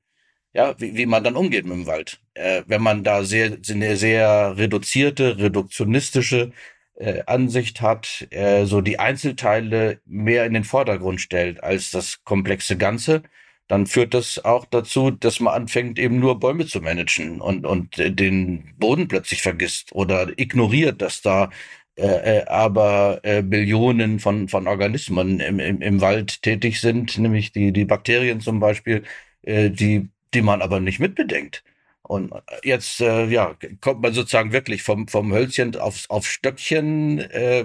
[0.55, 2.21] ja, wie, wie man dann umgeht mit dem Wald.
[2.35, 6.53] Äh, wenn man da sehr, sehr reduzierte, reduktionistische
[6.97, 12.77] äh, Ansicht hat, äh, so die Einzelteile mehr in den Vordergrund stellt als das komplexe
[12.77, 13.23] Ganze,
[13.69, 17.99] dann führt das auch dazu, dass man anfängt, eben nur Bäume zu managen und, und
[17.99, 21.51] äh, den Boden plötzlich vergisst oder ignoriert, dass da
[21.97, 27.53] äh, äh, aber äh, Billionen von, von Organismen im, im, im Wald tätig sind, nämlich
[27.53, 29.05] die, die Bakterien zum Beispiel,
[29.43, 31.63] äh, die, die man aber nicht mitbedenkt.
[32.07, 37.65] Und jetzt äh, ja, kommt man sozusagen wirklich vom, vom Hölzchen aufs, auf Stöckchen, äh,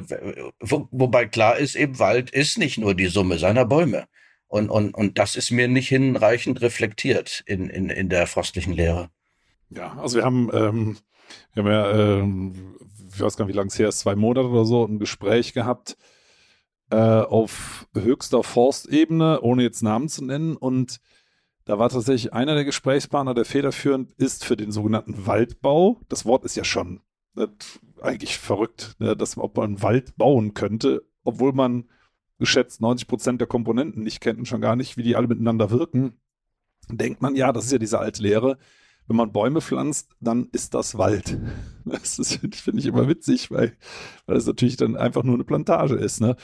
[0.62, 4.08] wo, wobei klar ist, eben Wald ist nicht nur die Summe seiner Bäume.
[4.48, 9.10] Und, und, und das ist mir nicht hinreichend reflektiert in, in, in der forstlichen Lehre.
[9.70, 10.98] Ja, also wir haben, ähm,
[11.54, 12.76] wir haben ja, ähm,
[13.14, 15.54] ich weiß gar nicht, wie lange es her ist, zwei Monate oder so, ein Gespräch
[15.54, 15.98] gehabt
[16.92, 20.56] äh, auf höchster Forstebene, ohne jetzt Namen zu nennen.
[20.56, 21.00] Und
[21.70, 26.02] da war tatsächlich einer der Gesprächspartner, der federführend ist für den sogenannten Waldbau.
[26.10, 27.02] Das Wort ist ja schon
[27.36, 27.48] ne,
[28.02, 31.88] eigentlich verrückt, ne, dass man, ob man einen Wald bauen könnte, obwohl man
[32.40, 35.70] geschätzt 90 Prozent der Komponenten nicht kennt und schon gar nicht, wie die alle miteinander
[35.70, 36.20] wirken.
[36.90, 38.58] Denkt man, ja, das ist ja diese alte Lehre.
[39.06, 41.40] Wenn man Bäume pflanzt, dann ist das Wald.
[41.86, 43.78] Das finde ich immer witzig, weil,
[44.26, 46.20] weil es natürlich dann einfach nur eine Plantage ist.
[46.20, 46.36] Ne?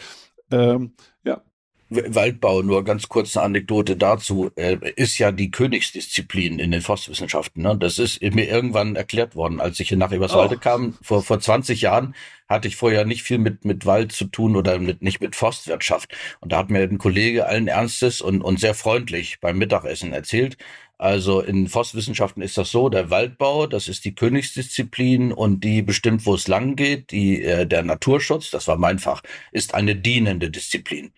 [0.51, 1.43] Ähm, ja,
[1.89, 7.61] Waldbau, nur ganz kurz eine Anekdote dazu, äh, ist ja die Königsdisziplin in den Forstwissenschaften.
[7.61, 7.77] Ne?
[7.77, 10.59] Das ist mir irgendwann erklärt worden, als ich hier nach Eberswalde oh.
[10.59, 12.15] kam, vor, vor 20 Jahren,
[12.49, 16.15] hatte ich vorher nicht viel mit, mit Wald zu tun oder mit, nicht mit Forstwirtschaft.
[16.39, 20.57] Und da hat mir ein Kollege allen Ernstes und, und sehr freundlich beim Mittagessen erzählt,
[20.97, 26.25] also in Forstwissenschaften ist das so, der Waldbau, das ist die Königsdisziplin und die bestimmt,
[26.25, 27.11] wo es lang geht.
[27.11, 29.21] Die, äh, der Naturschutz, das war mein Fach,
[29.51, 31.11] ist eine dienende Disziplin.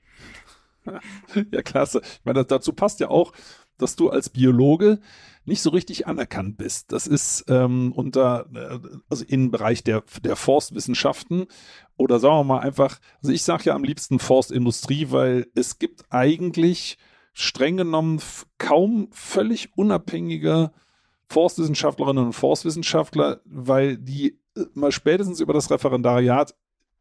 [1.52, 2.02] Ja, klasse.
[2.04, 3.34] Ich meine, dazu passt ja auch,
[3.78, 5.00] dass du als Biologe
[5.45, 6.91] nicht so richtig anerkannt bist.
[6.91, 11.45] Das ist ähm, unter, äh, also im Bereich der, der Forstwissenschaften
[11.95, 16.06] oder sagen wir mal einfach, also ich sage ja am liebsten Forstindustrie, weil es gibt
[16.10, 16.97] eigentlich
[17.34, 18.19] streng genommen
[18.58, 20.71] kaum völlig unabhängige
[21.30, 26.56] Forstwissenschaftlerinnen und Forstwissenschaftler, weil die äh, mal spätestens über das Referendariat,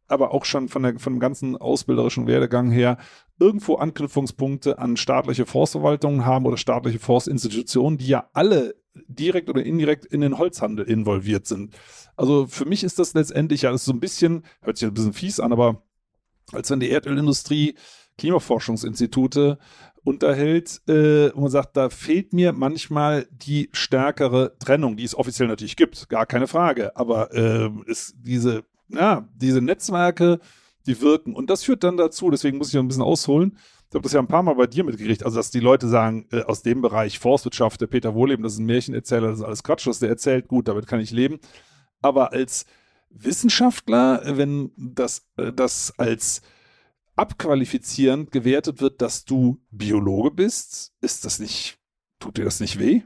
[0.08, 2.98] aber auch schon von, der, von dem ganzen ausbilderischen Werdegang her
[3.38, 8.74] irgendwo Anknüpfungspunkte an staatliche Forstverwaltungen haben oder staatliche Forstinstitutionen, die ja alle
[9.08, 11.74] direkt oder indirekt in den Holzhandel involviert sind.
[12.16, 15.12] Also für mich ist das letztendlich ja das so ein bisschen, hört sich ein bisschen
[15.12, 15.82] fies an, aber
[16.52, 17.74] als wenn die Erdölindustrie
[18.18, 19.58] Klimaforschungsinstitute
[20.04, 25.48] unterhält äh, und man sagt, da fehlt mir manchmal die stärkere Trennung, die es offiziell
[25.48, 30.40] natürlich gibt, gar keine Frage, aber äh, ist diese, ja, diese Netzwerke,
[30.86, 31.34] die wirken.
[31.34, 33.56] Und das führt dann dazu, deswegen muss ich ein bisschen ausholen,
[33.88, 36.26] ich habe das ja ein paar Mal bei dir mitgekriegt, also dass die Leute sagen,
[36.32, 39.62] äh, aus dem Bereich Forstwirtschaft, der Peter Wohleben, das ist ein Märchenerzähler, das ist alles
[39.62, 41.38] Quatsch, was der erzählt, gut, damit kann ich leben,
[42.02, 42.66] aber als
[43.10, 46.42] Wissenschaftler, wenn das, äh, das als
[47.14, 51.78] abqualifizierend gewertet wird, dass du Biologe bist, ist das nicht,
[52.18, 53.02] tut dir das nicht weh?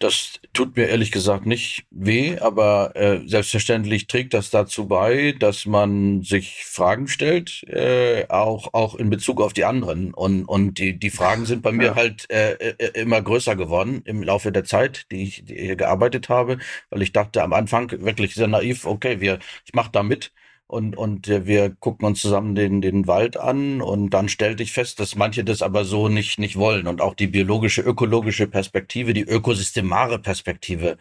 [0.00, 5.66] Das tut mir ehrlich gesagt nicht weh, aber äh, selbstverständlich trägt das dazu bei, dass
[5.66, 10.14] man sich Fragen stellt, äh, auch auch in Bezug auf die anderen.
[10.14, 11.94] Und und die die Fragen sind bei mir ja.
[11.96, 16.30] halt äh, äh, immer größer geworden im Laufe der Zeit, die ich die hier gearbeitet
[16.30, 16.56] habe,
[16.88, 20.32] weil ich dachte am Anfang wirklich sehr naiv, okay, wir ich mache da mit
[20.70, 24.72] und, und äh, wir gucken uns zusammen den, den Wald an und dann stellte ich
[24.72, 29.12] fest, dass manche das aber so nicht, nicht wollen und auch die biologische, ökologische Perspektive,
[29.12, 30.96] die ökosystemare Perspektive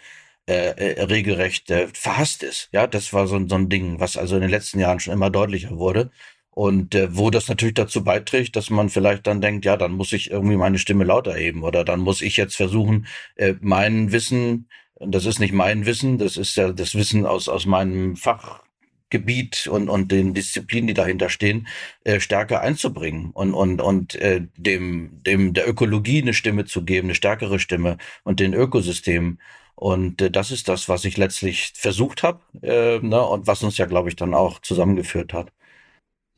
[0.48, 2.70] äh, äh, regelrecht äh, verhasst ist.
[2.72, 5.30] Ja, das war so, so ein Ding, was also in den letzten Jahren schon immer
[5.30, 6.10] deutlicher wurde.
[6.52, 10.14] Und äh, wo das natürlich dazu beiträgt, dass man vielleicht dann denkt, ja, dann muss
[10.14, 13.06] ich irgendwie meine Stimme lauter heben oder dann muss ich jetzt versuchen,
[13.36, 14.68] äh, mein Wissen,
[15.00, 18.64] das ist nicht mein Wissen, das ist ja das Wissen aus, aus meinem Fach,
[19.10, 21.68] Gebiet und, und den Disziplinen, die dahinter stehen,
[22.04, 27.08] äh, stärker einzubringen und, und, und äh, dem, dem der Ökologie eine Stimme zu geben,
[27.08, 29.40] eine stärkere Stimme und den Ökosystemen.
[29.76, 33.78] Und äh, das ist das, was ich letztlich versucht habe äh, ne, und was uns
[33.78, 35.52] ja, glaube ich, dann auch zusammengeführt hat.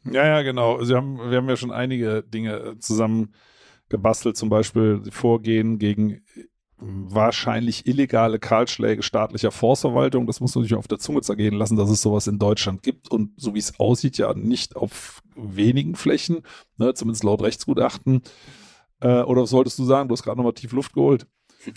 [0.03, 0.83] Ja, ja, genau.
[0.83, 3.33] Sie haben, wir haben ja schon einige Dinge äh, zusammen
[3.89, 6.21] gebastelt, zum Beispiel Vorgehen gegen
[6.81, 10.25] wahrscheinlich illegale Kahlschläge staatlicher Forstverwaltung.
[10.25, 13.09] Das muss man sich auf der Zunge zergehen lassen, dass es sowas in Deutschland gibt
[13.11, 16.41] und so wie es aussieht, ja nicht auf wenigen Flächen,
[16.77, 18.21] ne, zumindest laut Rechtsgutachten.
[18.99, 20.09] Äh, oder was solltest du sagen?
[20.09, 21.27] Du hast gerade nochmal tief Luft geholt.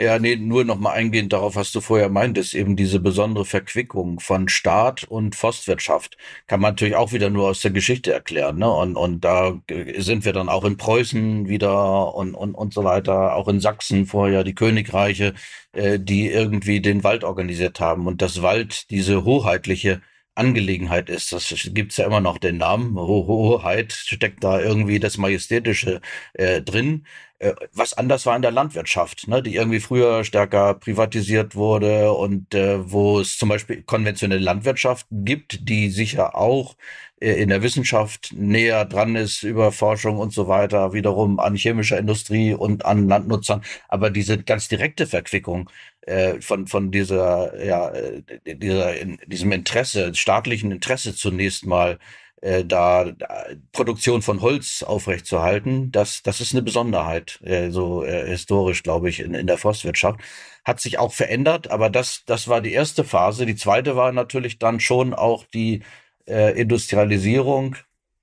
[0.00, 4.48] Ja, nee, nur nochmal eingehend darauf, was du vorher meintest, eben diese besondere Verquickung von
[4.48, 8.70] Staat und Forstwirtschaft kann man natürlich auch wieder nur aus der Geschichte erklären, ne?
[8.70, 9.60] Und, und da
[9.96, 14.06] sind wir dann auch in Preußen wieder und, und, und so weiter, auch in Sachsen
[14.06, 15.34] vorher die Königreiche,
[15.72, 20.00] äh, die irgendwie den Wald organisiert haben und das Wald diese hoheitliche
[20.38, 21.32] Angelegenheit ist.
[21.32, 22.96] Das gibt's ja immer noch den Namen.
[22.96, 26.00] Hoheit steckt da irgendwie das Majestätische
[26.34, 27.04] äh, drin.
[27.40, 32.54] Äh, was anders war in der Landwirtschaft, ne, die irgendwie früher stärker privatisiert wurde und
[32.54, 36.76] äh, wo es zum Beispiel konventionelle Landwirtschaft gibt, die sicher auch
[37.20, 41.98] äh, in der Wissenschaft näher dran ist über Forschung und so weiter, wiederum an chemischer
[41.98, 43.62] Industrie und an Landnutzern.
[43.88, 45.70] Aber diese ganz direkte Verquickung
[46.08, 51.98] äh, von, von dieser, ja, äh, dieser, in, diesem Interesse, staatlichen Interesse zunächst mal,
[52.40, 58.26] äh, da, da Produktion von Holz aufrechtzuerhalten, das, das ist eine Besonderheit, äh, so äh,
[58.28, 60.20] historisch, glaube ich, in, in der Forstwirtschaft.
[60.64, 63.46] Hat sich auch verändert, aber das, das war die erste Phase.
[63.46, 65.82] Die zweite war natürlich dann schon auch die
[66.26, 67.76] äh, Industrialisierung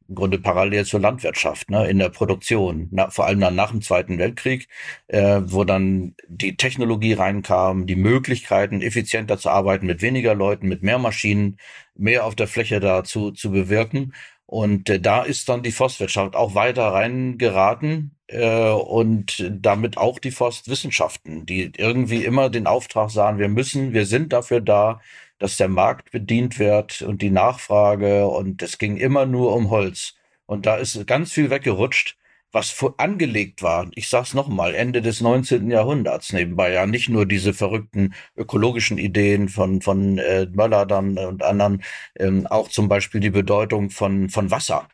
[0.08, 3.82] im Grunde parallel zur Landwirtschaft, ne, in der Produktion, na, vor allem dann nach dem
[3.82, 4.68] Zweiten Weltkrieg,
[5.08, 10.84] äh, wo dann die Technologie reinkam, die Möglichkeiten, effizienter zu arbeiten, mit weniger Leuten, mit
[10.84, 11.58] mehr Maschinen,
[11.96, 14.14] mehr auf der Fläche dazu zu bewirken.
[14.46, 20.32] Und äh, da ist dann die Forstwirtschaft auch weiter reingeraten äh, und damit auch die
[20.32, 25.02] Forstwissenschaften, die irgendwie immer den Auftrag sahen, wir müssen, wir sind dafür da,
[25.40, 30.16] dass der Markt bedient wird und die Nachfrage und es ging immer nur um Holz.
[30.46, 32.18] Und da ist ganz viel weggerutscht,
[32.52, 33.90] was angelegt war.
[33.96, 35.70] Ich sag's nochmal, Ende des 19.
[35.70, 36.72] Jahrhunderts nebenbei.
[36.72, 41.84] Ja, nicht nur diese verrückten ökologischen Ideen von, von äh, Möller dann und anderen,
[42.18, 44.88] ähm, auch zum Beispiel die Bedeutung von, von Wasser.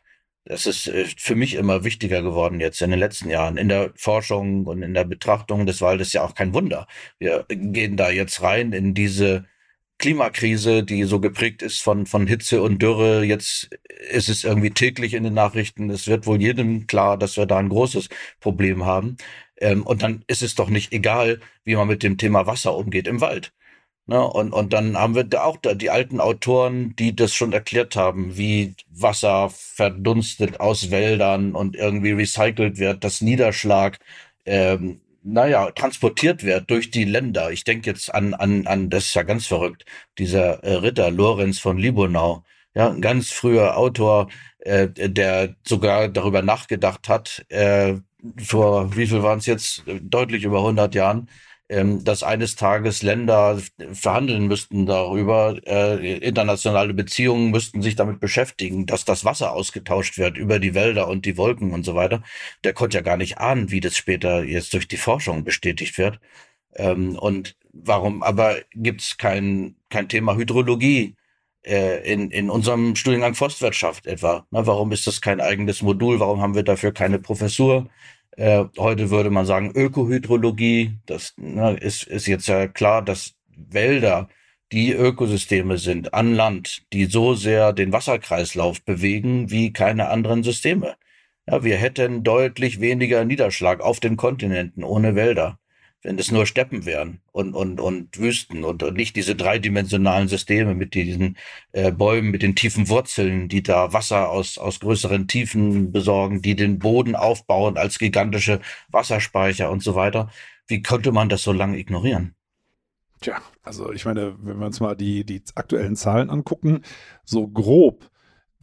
[0.44, 3.56] Das ist äh, für mich immer wichtiger geworden jetzt in den letzten Jahren.
[3.56, 6.88] In der Forschung und in der Betrachtung des Waldes ja auch kein Wunder.
[7.18, 9.44] Wir gehen da jetzt rein in diese
[9.98, 13.24] Klimakrise, die so geprägt ist von, von Hitze und Dürre.
[13.24, 13.70] Jetzt
[14.10, 15.90] ist es irgendwie täglich in den Nachrichten.
[15.90, 18.08] Es wird wohl jedem klar, dass wir da ein großes
[18.40, 19.16] Problem haben.
[19.58, 23.06] Ähm, und dann ist es doch nicht egal, wie man mit dem Thema Wasser umgeht
[23.06, 23.52] im Wald.
[24.06, 24.20] Ne?
[24.26, 27.96] Und, und dann haben wir da auch da die alten Autoren, die das schon erklärt
[27.96, 33.98] haben, wie Wasser verdunstet aus Wäldern und irgendwie recycelt wird, dass Niederschlag
[34.44, 37.50] ähm, naja, transportiert wird durch die Länder.
[37.52, 39.84] Ich denke jetzt an, an, an, das ist ja ganz verrückt,
[40.18, 44.28] dieser äh, Ritter Lorenz von Libonau, ja, ein ganz früher Autor,
[44.60, 47.94] äh, der sogar darüber nachgedacht hat, äh,
[48.38, 51.28] vor, wie viel waren es jetzt, deutlich über 100 Jahren,
[51.72, 53.58] ähm, dass eines Tages Länder
[53.92, 60.36] verhandeln müssten darüber, äh, internationale Beziehungen müssten sich damit beschäftigen, dass das Wasser ausgetauscht wird
[60.36, 62.22] über die Wälder und die Wolken und so weiter.
[62.64, 66.20] Der konnte ja gar nicht ahnen, wie das später jetzt durch die Forschung bestätigt wird.
[66.74, 71.16] Ähm, und warum aber gibt's kein, kein Thema Hydrologie?
[71.64, 74.46] äh, in, in unserem Studiengang Forstwirtschaft etwa.
[74.50, 76.20] Na, warum ist das kein eigenes Modul?
[76.20, 77.88] Warum haben wir dafür keine Professur?
[78.36, 80.98] Äh, heute würde man sagen Ökohydrologie.
[81.06, 84.28] Das ne, ist, ist jetzt ja klar, dass Wälder
[84.72, 90.96] die Ökosysteme sind an Land, die so sehr den Wasserkreislauf bewegen wie keine anderen Systeme.
[91.46, 95.58] Ja, wir hätten deutlich weniger Niederschlag auf den Kontinenten ohne Wälder
[96.02, 100.74] wenn es nur Steppen wären und, und, und Wüsten und, und nicht diese dreidimensionalen Systeme
[100.74, 101.36] mit diesen
[101.72, 106.56] äh, Bäumen, mit den tiefen Wurzeln, die da Wasser aus, aus größeren Tiefen besorgen, die
[106.56, 108.60] den Boden aufbauen als gigantische
[108.90, 110.30] Wasserspeicher und so weiter.
[110.66, 112.34] Wie konnte man das so lange ignorieren?
[113.20, 116.82] Tja, also ich meine, wenn wir uns mal die, die aktuellen Zahlen angucken,
[117.24, 118.10] so grob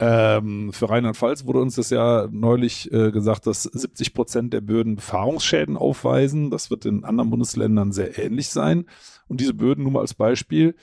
[0.00, 4.96] ähm, für Rheinland-Pfalz wurde uns das ja neulich äh, gesagt, dass 70 Prozent der Böden
[4.96, 6.50] Befahrungsschäden aufweisen.
[6.50, 8.86] Das wird in anderen Bundesländern sehr ähnlich sein.
[9.28, 10.74] Und diese Böden, nur mal als Beispiel,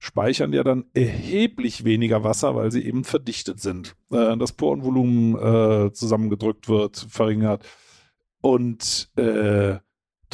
[0.00, 3.94] speichern ja dann erheblich weniger Wasser, weil sie eben verdichtet sind.
[4.10, 7.64] Äh, das Porenvolumen äh, zusammengedrückt wird, verringert.
[8.40, 9.76] Und äh,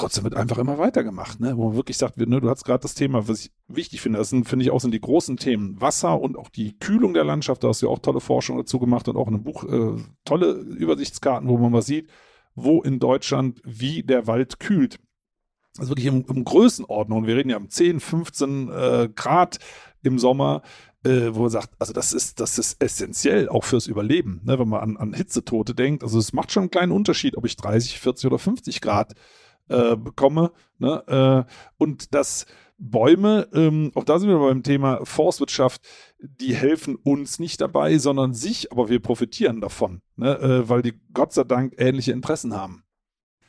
[0.00, 1.56] trotzdem wird einfach immer weitergemacht, ne?
[1.56, 4.30] wo man wirklich sagt, ne, du hast gerade das Thema, was ich wichtig finde, das
[4.30, 7.62] sind, finde ich auch sind die großen Themen Wasser und auch die Kühlung der Landschaft,
[7.62, 10.02] da hast du ja auch tolle Forschung dazu gemacht und auch in einem Buch äh,
[10.24, 12.08] tolle Übersichtskarten, wo man mal sieht,
[12.54, 14.98] wo in Deutschland wie der Wald kühlt.
[15.78, 19.58] Also wirklich im, im Größenordnung, wir reden ja um 10, 15 äh, Grad
[20.02, 20.62] im Sommer,
[21.04, 24.58] äh, wo man sagt, also das ist, das ist essentiell auch fürs Überleben, ne?
[24.58, 26.02] wenn man an, an Hitzetote denkt.
[26.02, 29.14] Also es macht schon einen kleinen Unterschied, ob ich 30, 40 oder 50 Grad
[29.70, 30.52] äh, bekomme.
[30.78, 31.46] Ne?
[31.48, 32.46] Äh, und dass
[32.78, 35.82] Bäume, ähm, auch da sind wir beim Thema Forstwirtschaft,
[36.18, 40.38] die helfen uns nicht dabei, sondern sich, aber wir profitieren davon, ne?
[40.38, 42.84] äh, weil die Gott sei Dank ähnliche Interessen haben.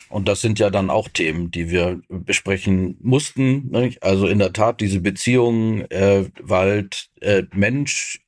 [0.09, 3.69] Und das sind ja dann auch Themen, die wir besprechen mussten.
[3.69, 4.03] Nicht?
[4.03, 8.19] Also in der Tat diese Beziehung äh, Wald, äh, Mensch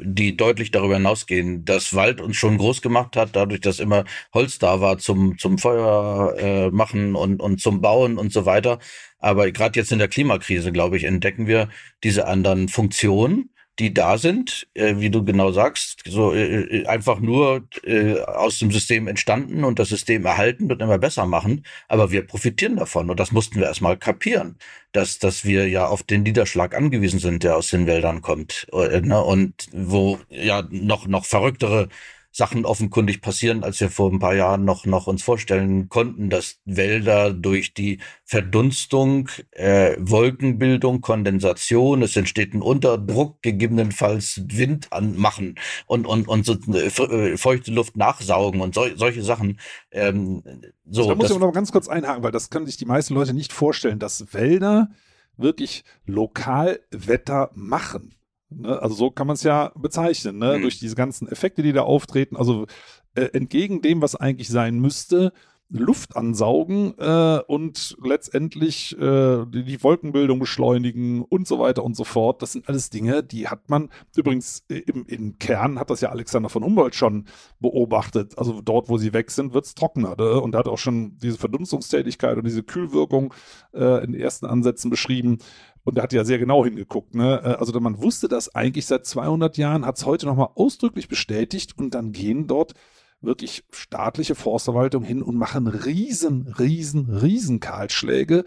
[0.00, 4.04] die deutlich darüber hinausgehen, dass Wald uns schon groß gemacht hat, dadurch, dass immer
[4.34, 8.78] Holz da war zum, zum Feuer äh, machen und, und zum Bauen und so weiter.
[9.18, 11.68] Aber gerade jetzt in der Klimakrise, glaube ich, entdecken wir
[12.02, 17.20] diese anderen Funktionen die da sind, äh, wie du genau sagst, so äh, äh, einfach
[17.20, 21.64] nur äh, aus dem System entstanden und das System erhalten und immer besser machen.
[21.88, 24.58] Aber wir profitieren davon und das mussten wir erstmal kapieren,
[24.92, 28.66] dass, dass wir ja auf den Niederschlag angewiesen sind, der aus den Wäldern kommt.
[28.72, 29.22] Äh, ne?
[29.22, 31.88] Und wo ja noch, noch verrücktere
[32.32, 36.56] Sachen offenkundig passieren, als wir vor ein paar Jahren noch, noch uns vorstellen konnten, dass
[36.64, 46.06] Wälder durch die Verdunstung, äh, Wolkenbildung, Kondensation, es entsteht ein Unterdruck, gegebenenfalls Wind anmachen und,
[46.06, 49.60] und, und so äh, äh feuchte Luft nachsaugen und so, solche Sachen.
[49.90, 50.42] Ähm,
[50.90, 53.12] so, da muss ich aber noch ganz kurz einhaken, weil das können sich die meisten
[53.12, 54.88] Leute nicht vorstellen, dass Wälder
[55.36, 58.14] wirklich Lokalwetter machen.
[58.60, 58.80] Ne?
[58.80, 60.58] Also so kann man es ja bezeichnen, ne?
[60.58, 60.62] Mhm.
[60.62, 62.36] durch diese ganzen Effekte, die da auftreten.
[62.36, 62.66] Also
[63.14, 65.32] äh, entgegen dem, was eigentlich sein müsste,
[65.72, 72.04] Luft ansaugen äh, und letztendlich äh, die, die, Wolkenbildung beschleunigen und so weiter und so
[72.04, 72.42] fort.
[72.42, 76.50] Das sind alles Dinge, die hat man übrigens im, im Kern hat das ja Alexander
[76.50, 77.24] von Humboldt schon
[77.58, 78.36] beobachtet.
[78.36, 80.14] Also dort, wo sie weg sind, wird es trockener.
[80.16, 80.40] Ne?
[80.40, 83.32] Und er hat auch schon diese Verdunstungstätigkeit und diese Kühlwirkung
[83.72, 85.38] äh, in den ersten Ansätzen beschrieben.
[85.84, 87.14] Und er hat ja sehr genau hingeguckt.
[87.14, 87.40] Ne?
[87.42, 91.78] Äh, also man wusste das eigentlich seit 200 Jahren, hat es heute nochmal ausdrücklich bestätigt
[91.78, 92.74] und dann gehen dort
[93.22, 98.44] wirklich staatliche Forstverwaltung hin und machen riesen, riesen, riesen Kahlschläge,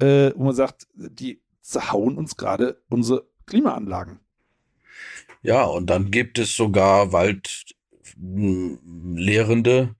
[0.00, 4.20] äh, wo man sagt, die zerhauen uns gerade unsere Klimaanlagen.
[5.42, 9.94] Ja, und dann gibt es sogar Waldlehrende,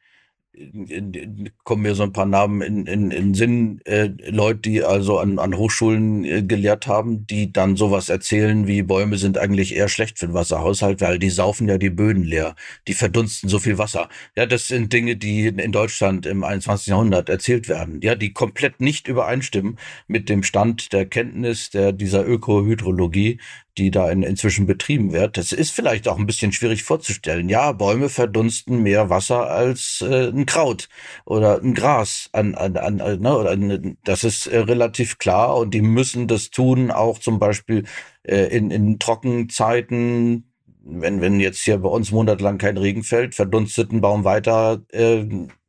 [1.65, 5.39] kommen mir so ein paar Namen in, in, in Sinn, äh, Leute, die also an,
[5.39, 10.19] an Hochschulen äh, gelehrt haben, die dann sowas erzählen wie Bäume sind eigentlich eher schlecht
[10.19, 12.55] für den Wasserhaushalt, weil die saufen ja die Böden leer,
[12.87, 14.09] die verdunsten so viel Wasser.
[14.37, 16.89] Ja, das sind Dinge, die in Deutschland im 21.
[16.89, 22.27] Jahrhundert erzählt werden, ja, die komplett nicht übereinstimmen mit dem Stand der Kenntnis der dieser
[22.27, 23.41] Ökohydrologie,
[23.79, 25.37] die da in, inzwischen betrieben wird.
[25.37, 27.49] Das ist vielleicht auch ein bisschen schwierig vorzustellen.
[27.49, 30.89] Ja, Bäume verdunsten mehr Wasser als äh, ein Kraut
[31.25, 32.29] oder ein Gras.
[32.33, 33.57] An, an, an, ne, oder,
[34.05, 37.85] das ist äh, relativ klar und die müssen das tun, auch zum Beispiel
[38.23, 40.51] äh, in, in Trockenzeiten.
[40.87, 45.25] Wenn, wenn jetzt hier bei uns monatelang kein Regen fällt, verdunstet ein Baum weiter, äh,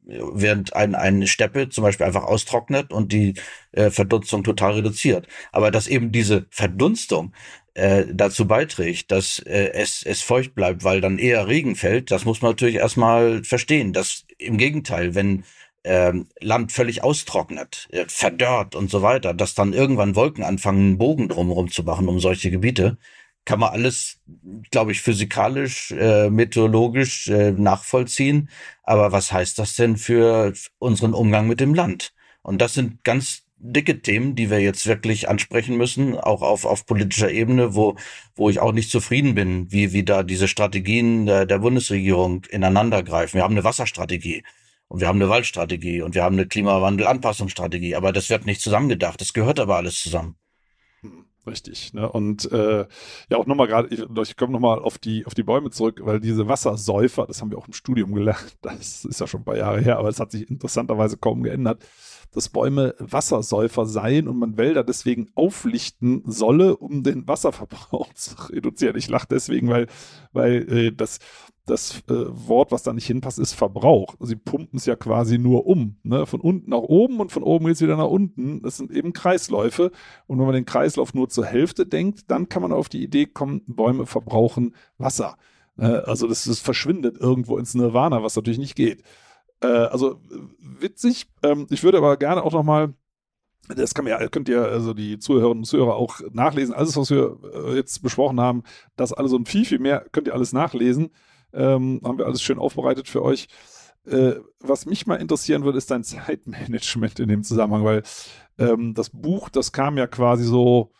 [0.08, 3.36] während ein, eine Steppe zum Beispiel einfach austrocknet und die
[3.72, 5.28] äh, Verdunstung total reduziert.
[5.52, 7.34] Aber dass eben diese Verdunstung
[7.76, 12.26] äh, dazu beiträgt, dass äh, es, es feucht bleibt, weil dann eher Regen fällt, das
[12.26, 13.94] muss man natürlich erstmal verstehen.
[13.94, 15.44] Dass im Gegenteil, wenn
[15.84, 20.98] ähm, Land völlig austrocknet, äh, verdörrt und so weiter, dass dann irgendwann Wolken anfangen, einen
[20.98, 22.98] Bogen drumherum zu machen um solche Gebiete,
[23.46, 24.20] kann man alles,
[24.72, 28.50] glaube ich, physikalisch, äh, meteorologisch äh, nachvollziehen.
[28.84, 32.14] Aber was heißt das denn für unseren Umgang mit dem Land?
[32.42, 36.86] Und das sind ganz dicke Themen, die wir jetzt wirklich ansprechen müssen, auch auf, auf
[36.86, 37.96] politischer Ebene, wo,
[38.36, 43.04] wo ich auch nicht zufrieden bin, wie, wie da diese Strategien der, der Bundesregierung ineinander
[43.04, 43.38] greifen.
[43.38, 44.44] Wir haben eine Wasserstrategie
[44.88, 49.20] und wir haben eine Waldstrategie und wir haben eine Klimawandelanpassungsstrategie, aber das wird nicht zusammengedacht.
[49.20, 50.36] Das gehört aber alles zusammen.
[51.48, 52.12] Richtig, ne?
[52.12, 52.88] Und äh,
[53.30, 56.20] ja auch nochmal gerade, ich, ich komme nochmal auf die auf die Bäume zurück, weil
[56.20, 59.58] diese Wassersäufer, das haben wir auch im Studium gelernt, das ist ja schon ein paar
[59.58, 61.86] Jahre her, aber es hat sich interessanterweise kaum geändert
[62.32, 68.98] dass Bäume Wassersäufer seien und man Wälder deswegen auflichten solle, um den Wasserverbrauch zu reduzieren.
[68.98, 69.88] Ich lache deswegen, weil,
[70.34, 71.20] weil äh, das,
[71.66, 74.16] das äh, Wort, was da nicht hinpasst, ist Verbrauch.
[74.20, 76.26] Sie pumpen es ja quasi nur um, ne?
[76.26, 78.62] von unten nach oben und von oben geht es wieder nach unten.
[78.62, 79.92] Das sind eben Kreisläufe.
[80.28, 83.26] Und wenn man den Kreislauf nur zur Hälfte denkt, dann kann man auf die Idee
[83.26, 85.38] kommen, Bäume verbrauchen Wasser.
[85.78, 89.04] Äh, also das, das verschwindet irgendwo ins Nirvana, was natürlich nicht geht.
[89.66, 90.20] Äh, also
[90.80, 91.28] witzig.
[91.44, 92.94] Ähm, ich würde aber gerne auch noch mal
[93.68, 96.76] das kann ja, könnt ihr, also die Zuhörerinnen und Zuhörer auch nachlesen.
[96.76, 98.64] Alles, was wir äh, jetzt besprochen haben,
[98.96, 101.10] das alles und viel, viel mehr könnt ihr alles nachlesen.
[101.54, 103.48] Ähm, haben wir alles schön aufbereitet für euch.
[104.06, 108.04] Äh, was mich mal interessieren würde, ist dein Zeitmanagement in dem Zusammenhang, weil
[108.60, 110.92] ähm, das Buch, das kam ja quasi so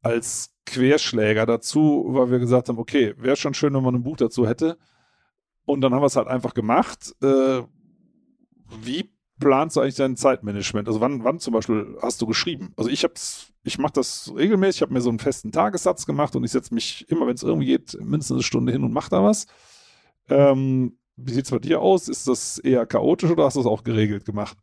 [0.00, 4.16] als Querschläger dazu, weil wir gesagt haben, okay, wäre schon schön, wenn man ein Buch
[4.16, 4.78] dazu hätte.
[5.64, 7.14] Und dann haben wir es halt einfach gemacht.
[7.20, 7.62] Äh,
[8.82, 10.88] wie planst du eigentlich dein Zeitmanagement?
[10.88, 12.72] Also wann, wann zum Beispiel hast du geschrieben?
[12.76, 16.36] Also ich hab's, ich mache das regelmäßig, ich habe mir so einen festen Tagessatz gemacht
[16.36, 19.10] und ich setze mich immer, wenn es irgendwie geht, mindestens eine Stunde hin und mache
[19.10, 19.46] da was.
[20.28, 22.08] Ähm, wie sieht es bei dir aus?
[22.08, 24.56] Ist das eher chaotisch oder hast du es auch geregelt gemacht?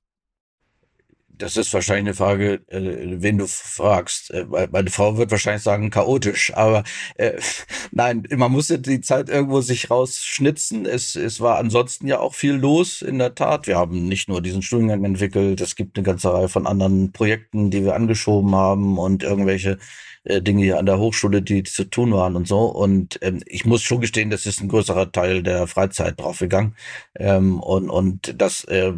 [1.40, 4.32] Das ist wahrscheinlich eine Frage, äh, wen du fragst.
[4.32, 6.54] Äh, meine Frau wird wahrscheinlich sagen, chaotisch.
[6.56, 6.84] Aber
[7.16, 7.40] äh,
[7.92, 10.86] nein, man musste die Zeit irgendwo sich rausschnitzen.
[10.86, 13.68] Es, es war ansonsten ja auch viel los, in der Tat.
[13.68, 17.72] Wir haben nicht nur diesen Studiengang entwickelt, es gibt eine ganze Reihe von anderen Projekten,
[17.72, 19.78] die wir angeschoben haben und irgendwelche
[20.26, 22.66] äh, Dinge hier an der Hochschule, die zu tun waren und so.
[22.66, 26.76] Und ähm, ich muss schon gestehen, das ist ein größerer Teil der Freizeit draufgegangen.
[27.16, 28.94] Ähm, und, und das äh,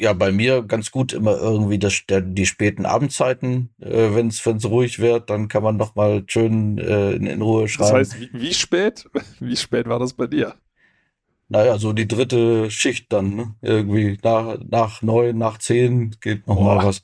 [0.00, 4.64] ja bei mir ganz gut immer irgendwie das, der, die späten Abendzeiten, äh, wenn es
[4.64, 7.98] ruhig wird, dann kann man noch mal schön äh, in, in Ruhe schreiben.
[8.00, 9.08] Das heißt, wie, wie spät?
[9.40, 10.54] Wie spät war das bei dir?
[11.48, 13.54] Naja, so die dritte Schicht dann, ne?
[13.60, 16.76] Irgendwie nach, nach neun, nach zehn geht noch Boah.
[16.76, 17.02] mal was.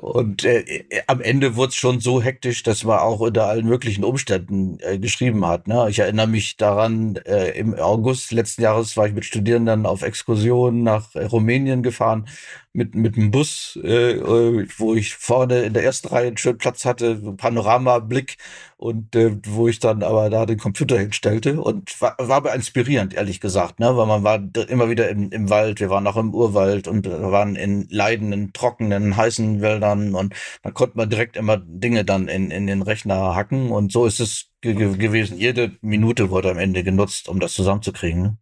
[0.00, 4.02] Und äh, am Ende wurde es schon so hektisch, dass man auch unter allen möglichen
[4.02, 5.68] Umständen äh, geschrieben hat.
[5.68, 5.88] Ne?
[5.90, 10.82] Ich erinnere mich daran, äh, im August letzten Jahres war ich mit Studierenden auf Exkursion
[10.84, 12.26] nach äh, Rumänien gefahren
[12.72, 16.58] mit mit dem Bus, äh, äh, wo ich vorne in der ersten Reihe einen schönen
[16.58, 18.36] Platz hatte, so Panoramablick
[18.76, 23.14] und äh, wo ich dann aber da den Computer hinstellte und war, war aber inspirierend,
[23.14, 23.96] ehrlich gesagt, ne?
[23.96, 27.56] weil man war immer wieder im, im Wald, wir waren auch im Urwald und waren
[27.56, 32.68] in leidenden, trockenen, heißen Wäldern und da konnte man direkt immer Dinge dann in, in
[32.68, 35.38] den Rechner hacken und so ist es ge gewesen.
[35.38, 38.22] Jede Minute wurde am Ende genutzt, um das zusammenzukriegen.
[38.22, 38.38] Ne?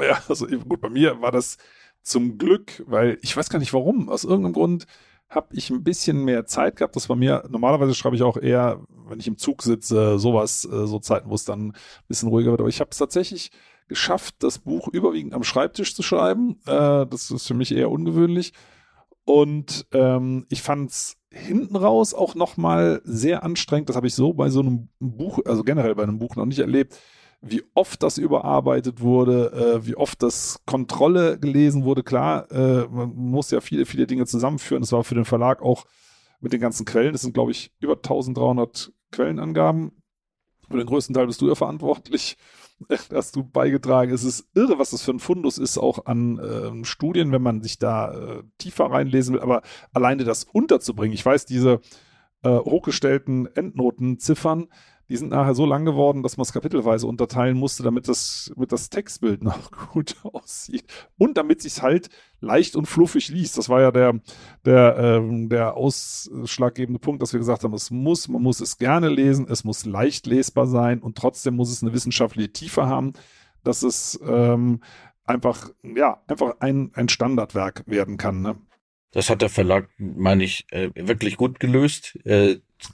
[0.00, 1.56] Ja, also gut, bei mir war das
[2.04, 4.86] zum Glück, weil ich weiß gar nicht warum, aus irgendeinem Grund
[5.28, 6.94] habe ich ein bisschen mehr Zeit gehabt.
[6.96, 10.86] Das war mir, normalerweise schreibe ich auch eher, wenn ich im Zug sitze, sowas, äh,
[10.86, 11.74] so Zeiten, wo es dann ein
[12.06, 12.60] bisschen ruhiger wird.
[12.60, 13.50] Aber ich habe es tatsächlich
[13.88, 16.60] geschafft, das Buch überwiegend am Schreibtisch zu schreiben.
[16.66, 18.52] Äh, das ist für mich eher ungewöhnlich.
[19.24, 23.88] Und ähm, ich fand es hinten raus auch nochmal sehr anstrengend.
[23.88, 26.58] Das habe ich so bei so einem Buch, also generell bei einem Buch noch nicht
[26.60, 26.98] erlebt,
[27.46, 32.02] wie oft das überarbeitet wurde, äh, wie oft das Kontrolle gelesen wurde.
[32.02, 34.82] Klar, äh, man muss ja viele, viele Dinge zusammenführen.
[34.82, 35.84] Das war für den Verlag auch
[36.40, 37.12] mit den ganzen Quellen.
[37.12, 39.92] Das sind, glaube ich, über 1300 Quellenangaben.
[40.70, 42.36] Für den größten Teil bist du ja verantwortlich.
[43.12, 44.12] hast du beigetragen.
[44.12, 47.62] Es ist irre, was das für ein Fundus ist, auch an äh, Studien, wenn man
[47.62, 49.42] sich da äh, tiefer reinlesen will.
[49.42, 51.80] Aber alleine das unterzubringen, ich weiß, diese
[52.42, 54.68] äh, hochgestellten Endnotenziffern,
[55.08, 58.72] die sind nachher so lang geworden, dass man es kapitelweise unterteilen musste, damit das, damit
[58.72, 60.84] das Textbild noch gut aussieht.
[61.18, 62.08] Und damit sich halt
[62.40, 63.58] leicht und fluffig liest.
[63.58, 64.20] Das war ja der,
[64.64, 69.08] der, ähm, der ausschlaggebende Punkt, dass wir gesagt haben, es muss, man muss es gerne
[69.08, 73.12] lesen, es muss leicht lesbar sein und trotzdem muss es eine wissenschaftliche Tiefe haben,
[73.62, 74.80] dass es ähm,
[75.24, 78.42] einfach, ja, einfach ein, ein Standardwerk werden kann.
[78.42, 78.56] Ne?
[79.12, 82.18] Das hat der Verlag, meine ich, äh, wirklich gut gelöst.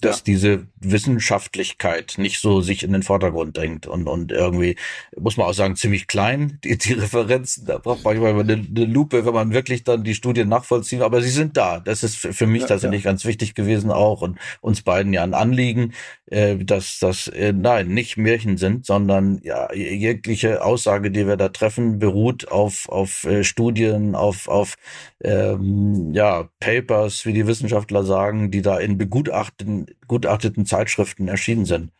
[0.00, 0.22] Dass ja.
[0.26, 4.76] diese Wissenschaftlichkeit nicht so sich in den Vordergrund drängt und, und irgendwie,
[5.18, 8.84] muss man auch sagen, ziemlich klein, die, die Referenzen, da braucht man manchmal eine, eine
[8.84, 11.80] Lupe, wenn man wirklich dann die Studien nachvollziehen, aber sie sind da.
[11.80, 13.10] Das ist für mich ja, tatsächlich ja.
[13.10, 15.92] ganz wichtig gewesen auch und uns beiden ja ein Anliegen,
[16.26, 21.48] äh, dass das, äh, nein, nicht Märchen sind, sondern ja, jegliche Aussage, die wir da
[21.48, 24.76] treffen, beruht auf, auf äh, Studien, auf, auf
[25.22, 29.69] ähm, ja, Papers, wie die Wissenschaftler sagen, die da in begutachten
[30.06, 31.92] gutachteten Zeitschriften erschienen sind.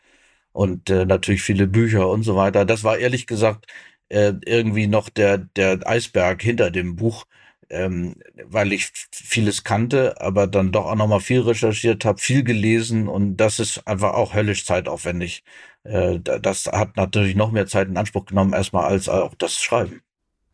[0.53, 2.65] Und äh, natürlich viele Bücher und so weiter.
[2.65, 3.67] Das war ehrlich gesagt
[4.09, 7.25] äh, irgendwie noch der, der Eisberg hinter dem Buch,
[7.71, 13.09] ähm, weil ich vieles kannte, aber dann doch auch nochmal viel recherchiert habe, viel gelesen
[13.09, 15.45] und das ist einfach auch höllisch zeitaufwendig.
[15.85, 20.03] Äh, das hat natürlich noch mehr Zeit in Anspruch genommen, erstmal als auch das Schreiben.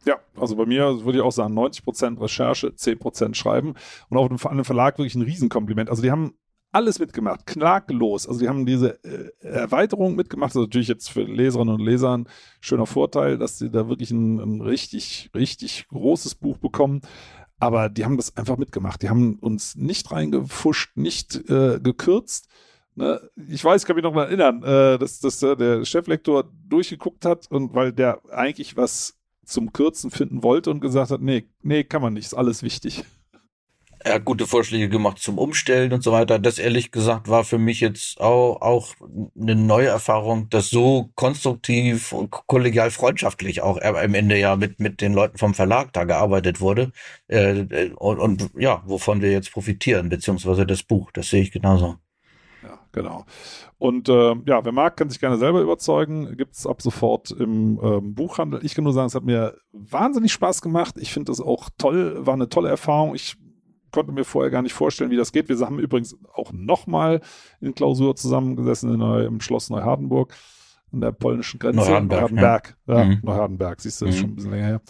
[0.04, 3.74] Ja, also bei mir würde ich auch sagen, 90% Recherche, 10% Schreiben
[4.08, 5.90] und auch an dem Verlag wirklich ein Riesenkompliment.
[5.90, 6.34] Also die haben
[6.76, 8.28] alles mitgemacht, knackelos.
[8.28, 10.50] Also die haben diese äh, Erweiterung mitgemacht.
[10.50, 12.28] Das ist natürlich jetzt für Leserinnen und Leser ein
[12.60, 17.00] schöner Vorteil, dass sie da wirklich ein, ein richtig, richtig großes Buch bekommen.
[17.58, 19.00] Aber die haben das einfach mitgemacht.
[19.00, 22.48] Die haben uns nicht reingefuscht, nicht äh, gekürzt.
[22.94, 23.22] Ne?
[23.48, 27.24] Ich weiß, ich kann mich noch mal erinnern, äh, dass, dass äh, der Cheflektor durchgeguckt
[27.24, 31.84] hat und weil der eigentlich was zum Kürzen finden wollte und gesagt hat, nee, nee,
[31.84, 33.02] kann man nicht, ist alles wichtig
[34.06, 36.38] er hat gute Vorschläge gemacht zum Umstellen und so weiter.
[36.38, 38.94] Das ehrlich gesagt war für mich jetzt auch, auch
[39.38, 45.00] eine neue Erfahrung, dass so konstruktiv und kollegial freundschaftlich auch am Ende ja mit, mit
[45.00, 46.92] den Leuten vom Verlag da gearbeitet wurde.
[47.26, 51.10] Äh, und, und ja, wovon wir jetzt profitieren, beziehungsweise das Buch.
[51.10, 51.96] Das sehe ich genauso.
[52.62, 53.24] Ja, genau.
[53.78, 56.36] Und äh, ja, wer mag, kann sich gerne selber überzeugen.
[56.36, 58.64] Gibt es ab sofort im ähm, Buchhandel.
[58.64, 60.94] Ich kann nur sagen, es hat mir wahnsinnig Spaß gemacht.
[60.96, 63.14] Ich finde das auch toll, war eine tolle Erfahrung.
[63.16, 63.36] Ich
[63.96, 65.48] konnte mir vorher gar nicht vorstellen, wie das geht.
[65.48, 67.22] Wir haben übrigens auch nochmal
[67.62, 70.34] in Klausur zusammengesessen in im Schloss Neuhardenburg
[70.92, 71.78] an der polnischen Grenze.
[71.78, 72.30] Neuhardenberg.
[72.30, 72.98] Neuhardenberg, ja.
[72.98, 73.20] ja mhm.
[73.22, 74.12] Neuhardenberg siehst du, mhm.
[74.12, 74.80] schon ein bisschen länger her.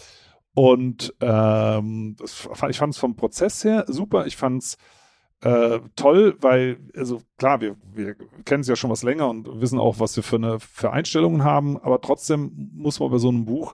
[0.54, 4.26] Und ähm, das, ich fand es vom Prozess her super.
[4.26, 4.76] Ich fand es
[5.42, 9.78] äh, toll, weil, also klar, wir, wir kennen es ja schon was länger und wissen
[9.78, 13.44] auch, was wir für eine für Einstellungen haben, aber trotzdem muss man bei so einem
[13.44, 13.72] Buch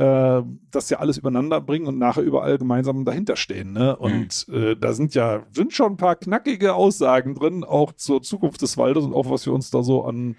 [0.00, 3.72] äh, das ja alles übereinander bringen und nachher überall gemeinsam dahinter stehen.
[3.72, 3.94] Ne?
[3.96, 4.54] Und mhm.
[4.54, 8.78] äh, da sind ja sind schon ein paar knackige Aussagen drin, auch zur Zukunft des
[8.78, 10.36] Waldes und auch was wir uns da so an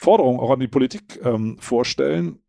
[0.00, 2.40] Forderungen auch an die Politik ähm, vorstellen.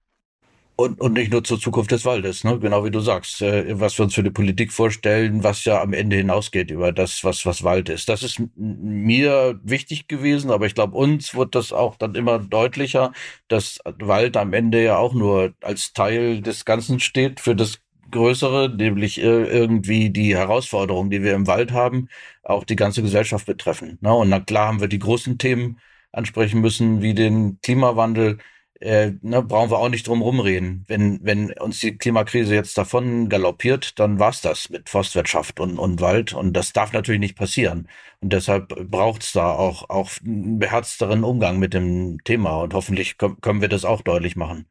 [0.80, 2.57] Und, und nicht nur zur Zukunft des Waldes, ne?
[2.57, 5.91] genau wie du sagst, äh, was wir uns für die Politik vorstellen, was ja am
[5.91, 8.07] Ende hinausgeht über das, was, was Wald ist.
[8.07, 13.11] Das ist mir wichtig gewesen, aber ich glaube, uns wird das auch dann immer deutlicher,
[13.49, 17.80] dass Wald am Ende ja auch nur als Teil des Ganzen steht für das
[18.11, 22.07] Größere, nämlich äh, irgendwie die Herausforderungen, die wir im Wald haben,
[22.41, 23.97] auch die ganze Gesellschaft betreffen.
[23.99, 24.13] Ne?
[24.13, 25.82] Und na klar haben wir die großen Themen
[26.13, 28.38] ansprechen müssen, wie den Klimawandel,
[28.80, 30.86] äh, ne, brauchen wir auch nicht drum rumreden.
[30.88, 35.99] Wenn, wenn uns die Klimakrise jetzt davon galoppiert, dann war's das mit Forstwirtschaft und, und
[35.99, 36.34] Wald.
[36.34, 37.89] Und das darf natürlich nicht passieren.
[38.21, 42.61] Und deshalb braucht's da auch, auch einen beherzteren Umgang mit dem Thema.
[42.61, 44.65] Und hoffentlich können wir das auch deutlich machen.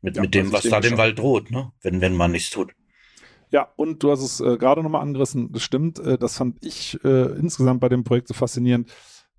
[0.00, 1.70] Mit, ja, mit dem, was da dem Wald droht, ne?
[1.82, 2.72] wenn, wenn man nichts tut.
[3.52, 6.00] Ja, und du hast es äh, gerade nochmal angerissen, das stimmt.
[6.00, 8.90] Äh, das fand ich äh, insgesamt bei dem Projekt so faszinierend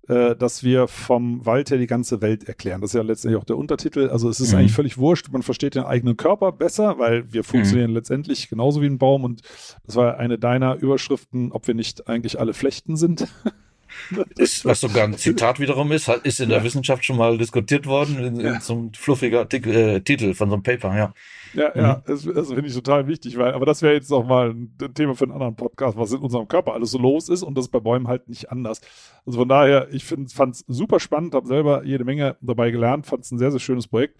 [0.08, 2.80] äh, dass wir vom Wald her die ganze Welt erklären.
[2.80, 4.10] Das ist ja letztendlich auch der Untertitel.
[4.10, 4.58] Also es ist mhm.
[4.58, 5.30] eigentlich völlig wurscht.
[5.30, 7.96] Man versteht den eigenen Körper besser, weil wir funktionieren mhm.
[7.96, 9.24] letztendlich genauso wie ein Baum.
[9.24, 9.42] Und
[9.86, 13.26] das war eine deiner Überschriften, ob wir nicht eigentlich alle Flechten sind.
[14.38, 16.64] ist, was sogar ein Zitat wiederum ist, ist in der ja.
[16.64, 20.54] Wissenschaft schon mal diskutiert worden, in, in so einem fluffiger Artikel, äh, Titel von so
[20.54, 21.14] einem Paper, ja.
[21.54, 22.02] Ja, ja, mhm.
[22.06, 25.14] das, das finde ich total wichtig, weil, aber das wäre jetzt auch mal ein Thema
[25.14, 27.70] für einen anderen Podcast, was in unserem Körper alles so los ist und das ist
[27.70, 28.80] bei Bäumen halt nicht anders.
[29.24, 33.24] Also von daher, ich fand es super spannend, habe selber jede Menge dabei gelernt, fand
[33.24, 34.18] es ein sehr, sehr schönes Projekt.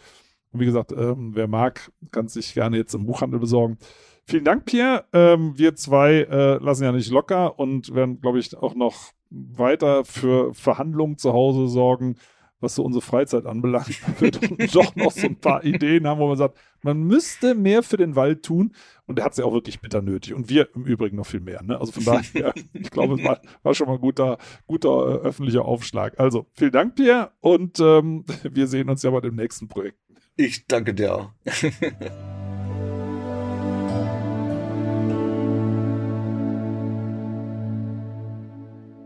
[0.53, 3.79] Und wie gesagt, ähm, wer mag, kann sich gerne jetzt im Buchhandel besorgen.
[4.27, 5.05] Vielen Dank, Pierre.
[5.13, 10.05] Ähm, wir zwei äh, lassen ja nicht locker und werden, glaube ich, auch noch weiter
[10.05, 12.17] für Verhandlungen zu Hause sorgen,
[12.61, 13.89] was so unsere Freizeit anbelangt.
[14.21, 14.31] Wir
[14.69, 18.17] doch noch so ein paar Ideen haben, wo man sagt, man müsste mehr für den
[18.17, 18.75] Wald tun.
[19.07, 20.35] Und der hat es ja auch wirklich bitter nötig.
[20.35, 21.63] Und wir im Übrigen noch viel mehr.
[21.63, 21.79] Ne?
[21.79, 25.65] Also von daher, ich glaube, es war, war, schon mal ein guter, guter äh, öffentlicher
[25.65, 26.19] Aufschlag.
[26.19, 27.33] Also vielen Dank, Pierre.
[27.41, 29.99] Und ähm, wir sehen uns ja bei dem nächsten Projekt.
[30.37, 31.33] Ich danke dir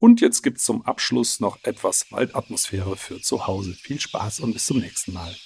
[0.00, 3.74] Und jetzt gibt es zum Abschluss noch etwas Waldatmosphäre für zu Hause.
[3.74, 5.36] Viel Spaß und bis zum nächsten Mal.